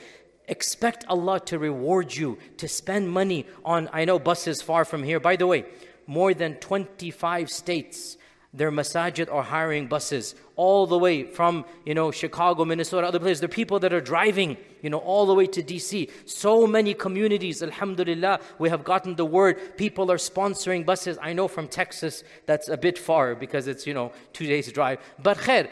Expect 0.49 1.05
Allah 1.09 1.41
to 1.47 1.59
reward 1.59 2.15
you, 2.15 2.39
to 2.57 2.69
spend 2.69 3.11
money 3.11 3.47
on, 3.65 3.89
I 3.93 4.05
know 4.05 4.19
buses 4.19 4.61
far 4.61 4.85
from 4.85 5.03
here. 5.05 5.21
By 5.21 5.37
the 5.37 5.47
way, 5.47 5.65
more 6.07 6.35
than 6.35 6.57
25 6.57 7.51
states, 7.51 8.17
their 8.53 8.71
masajid 8.71 9.33
are 9.33 9.43
hiring 9.43 9.87
buses 9.87 10.35
all 10.57 10.87
the 10.87 10.99
way 10.99 11.25
from, 11.25 11.65
you 11.85 11.95
know, 11.95 12.11
Chicago, 12.11 12.65
Minnesota, 12.65 13.07
other 13.07 13.19
places. 13.19 13.41
There 13.41 13.49
are 13.49 13.53
people 13.53 13.79
that 13.81 13.93
are 13.93 14.01
driving, 14.01 14.57
you 14.83 14.91
know, 14.91 14.99
all 14.99 15.27
the 15.27 15.35
way 15.35 15.47
to 15.47 15.63
DC. 15.63 16.11
So 16.27 16.67
many 16.67 16.95
communities, 16.95 17.63
alhamdulillah, 17.63 18.41
we 18.59 18.69
have 18.69 18.85
gotten 18.85 19.15
the 19.17 19.25
word. 19.25 19.77
People 19.77 20.11
are 20.11 20.17
sponsoring 20.17 20.85
buses. 20.85 21.19
I 21.23 21.33
know 21.33 21.49
from 21.49 21.69
Texas, 21.69 22.23
that's 22.47 22.69
a 22.69 22.77
bit 22.77 22.99
far 22.99 23.35
because 23.35 23.67
it's, 23.67 23.87
you 23.87 23.95
know, 23.95 24.13
two 24.33 24.47
days 24.47 24.71
drive. 24.73 24.99
But 25.23 25.39
khair, 25.39 25.69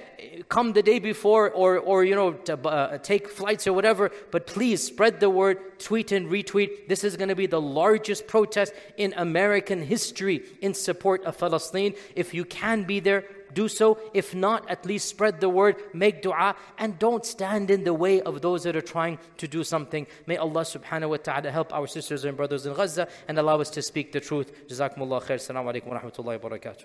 come 0.49 0.73
the 0.73 0.83
day 0.83 0.99
before 0.99 1.51
or, 1.51 1.79
or 1.79 2.05
you 2.05 2.14
know, 2.14 2.33
to, 2.33 2.59
uh, 2.69 2.99
take 2.99 3.29
flights 3.29 3.66
or 3.66 3.73
whatever. 3.73 4.11
But 4.31 4.47
please 4.47 4.83
spread 4.83 5.21
the 5.21 5.31
word, 5.31 5.79
tweet 5.79 6.12
and 6.12 6.29
retweet. 6.29 6.88
This 6.88 7.05
is 7.05 7.16
going 7.16 7.29
to 7.29 7.35
be 7.35 7.47
the 7.47 7.61
largest 7.61 8.27
protest 8.27 8.73
in 8.97 9.12
American 9.16 9.83
history 9.83 10.43
in 10.61 10.75
support 10.75 11.25
of 11.25 11.38
Palestine. 11.38 11.95
If 12.14 12.35
you 12.35 12.45
can 12.45 12.85
be 12.85 13.01
there, 13.01 13.25
do 13.55 13.69
so. 13.69 13.99
If 14.15 14.35
not, 14.35 14.69
at 14.71 14.87
least 14.87 15.09
spread 15.09 15.41
the 15.41 15.49
word, 15.49 15.77
make 15.93 16.23
dua, 16.23 16.57
and 16.79 16.99
don't 16.99 17.25
stand 17.25 17.71
in 17.71 17.85
the 17.85 17.95
way 17.95 18.21
of 18.23 18.41
those 18.41 18.65
that 18.65 18.77
are 18.77 18.81
trying 18.81 19.19
to 19.39 19.49
do 19.49 19.65
something. 19.65 20.07
May 20.27 20.37
Allah 20.37 20.63
subhanahu 20.63 21.11
wa 21.11 21.17
ta'ala 21.17 21.51
help 21.51 21.73
our 21.73 21.87
sisters 21.87 22.25
and 22.25 22.37
brothers 22.37 22.67
in 22.67 22.75
Gaza 22.75 23.09
and 23.29 23.39
allow 23.39 23.61
us 23.61 23.71
to 23.71 23.83
speak 23.83 24.13
the 24.13 24.21
truth. 24.21 24.69
Jazakumullah 24.69 25.23
khair. 25.23 25.37
Assalamu 25.37 25.73
alaikum 25.73 25.87
wa 25.89 26.01
rahmatullahi 26.01 26.43
wa 26.43 26.51
barakatuh. 26.51 26.85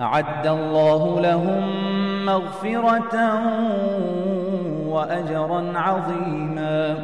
أعد 0.00 0.46
الله 0.46 1.20
لهم 1.20 1.86
مغفرة 2.26 3.14
وأجرا 4.88 5.72
عظيما. 5.78 6.96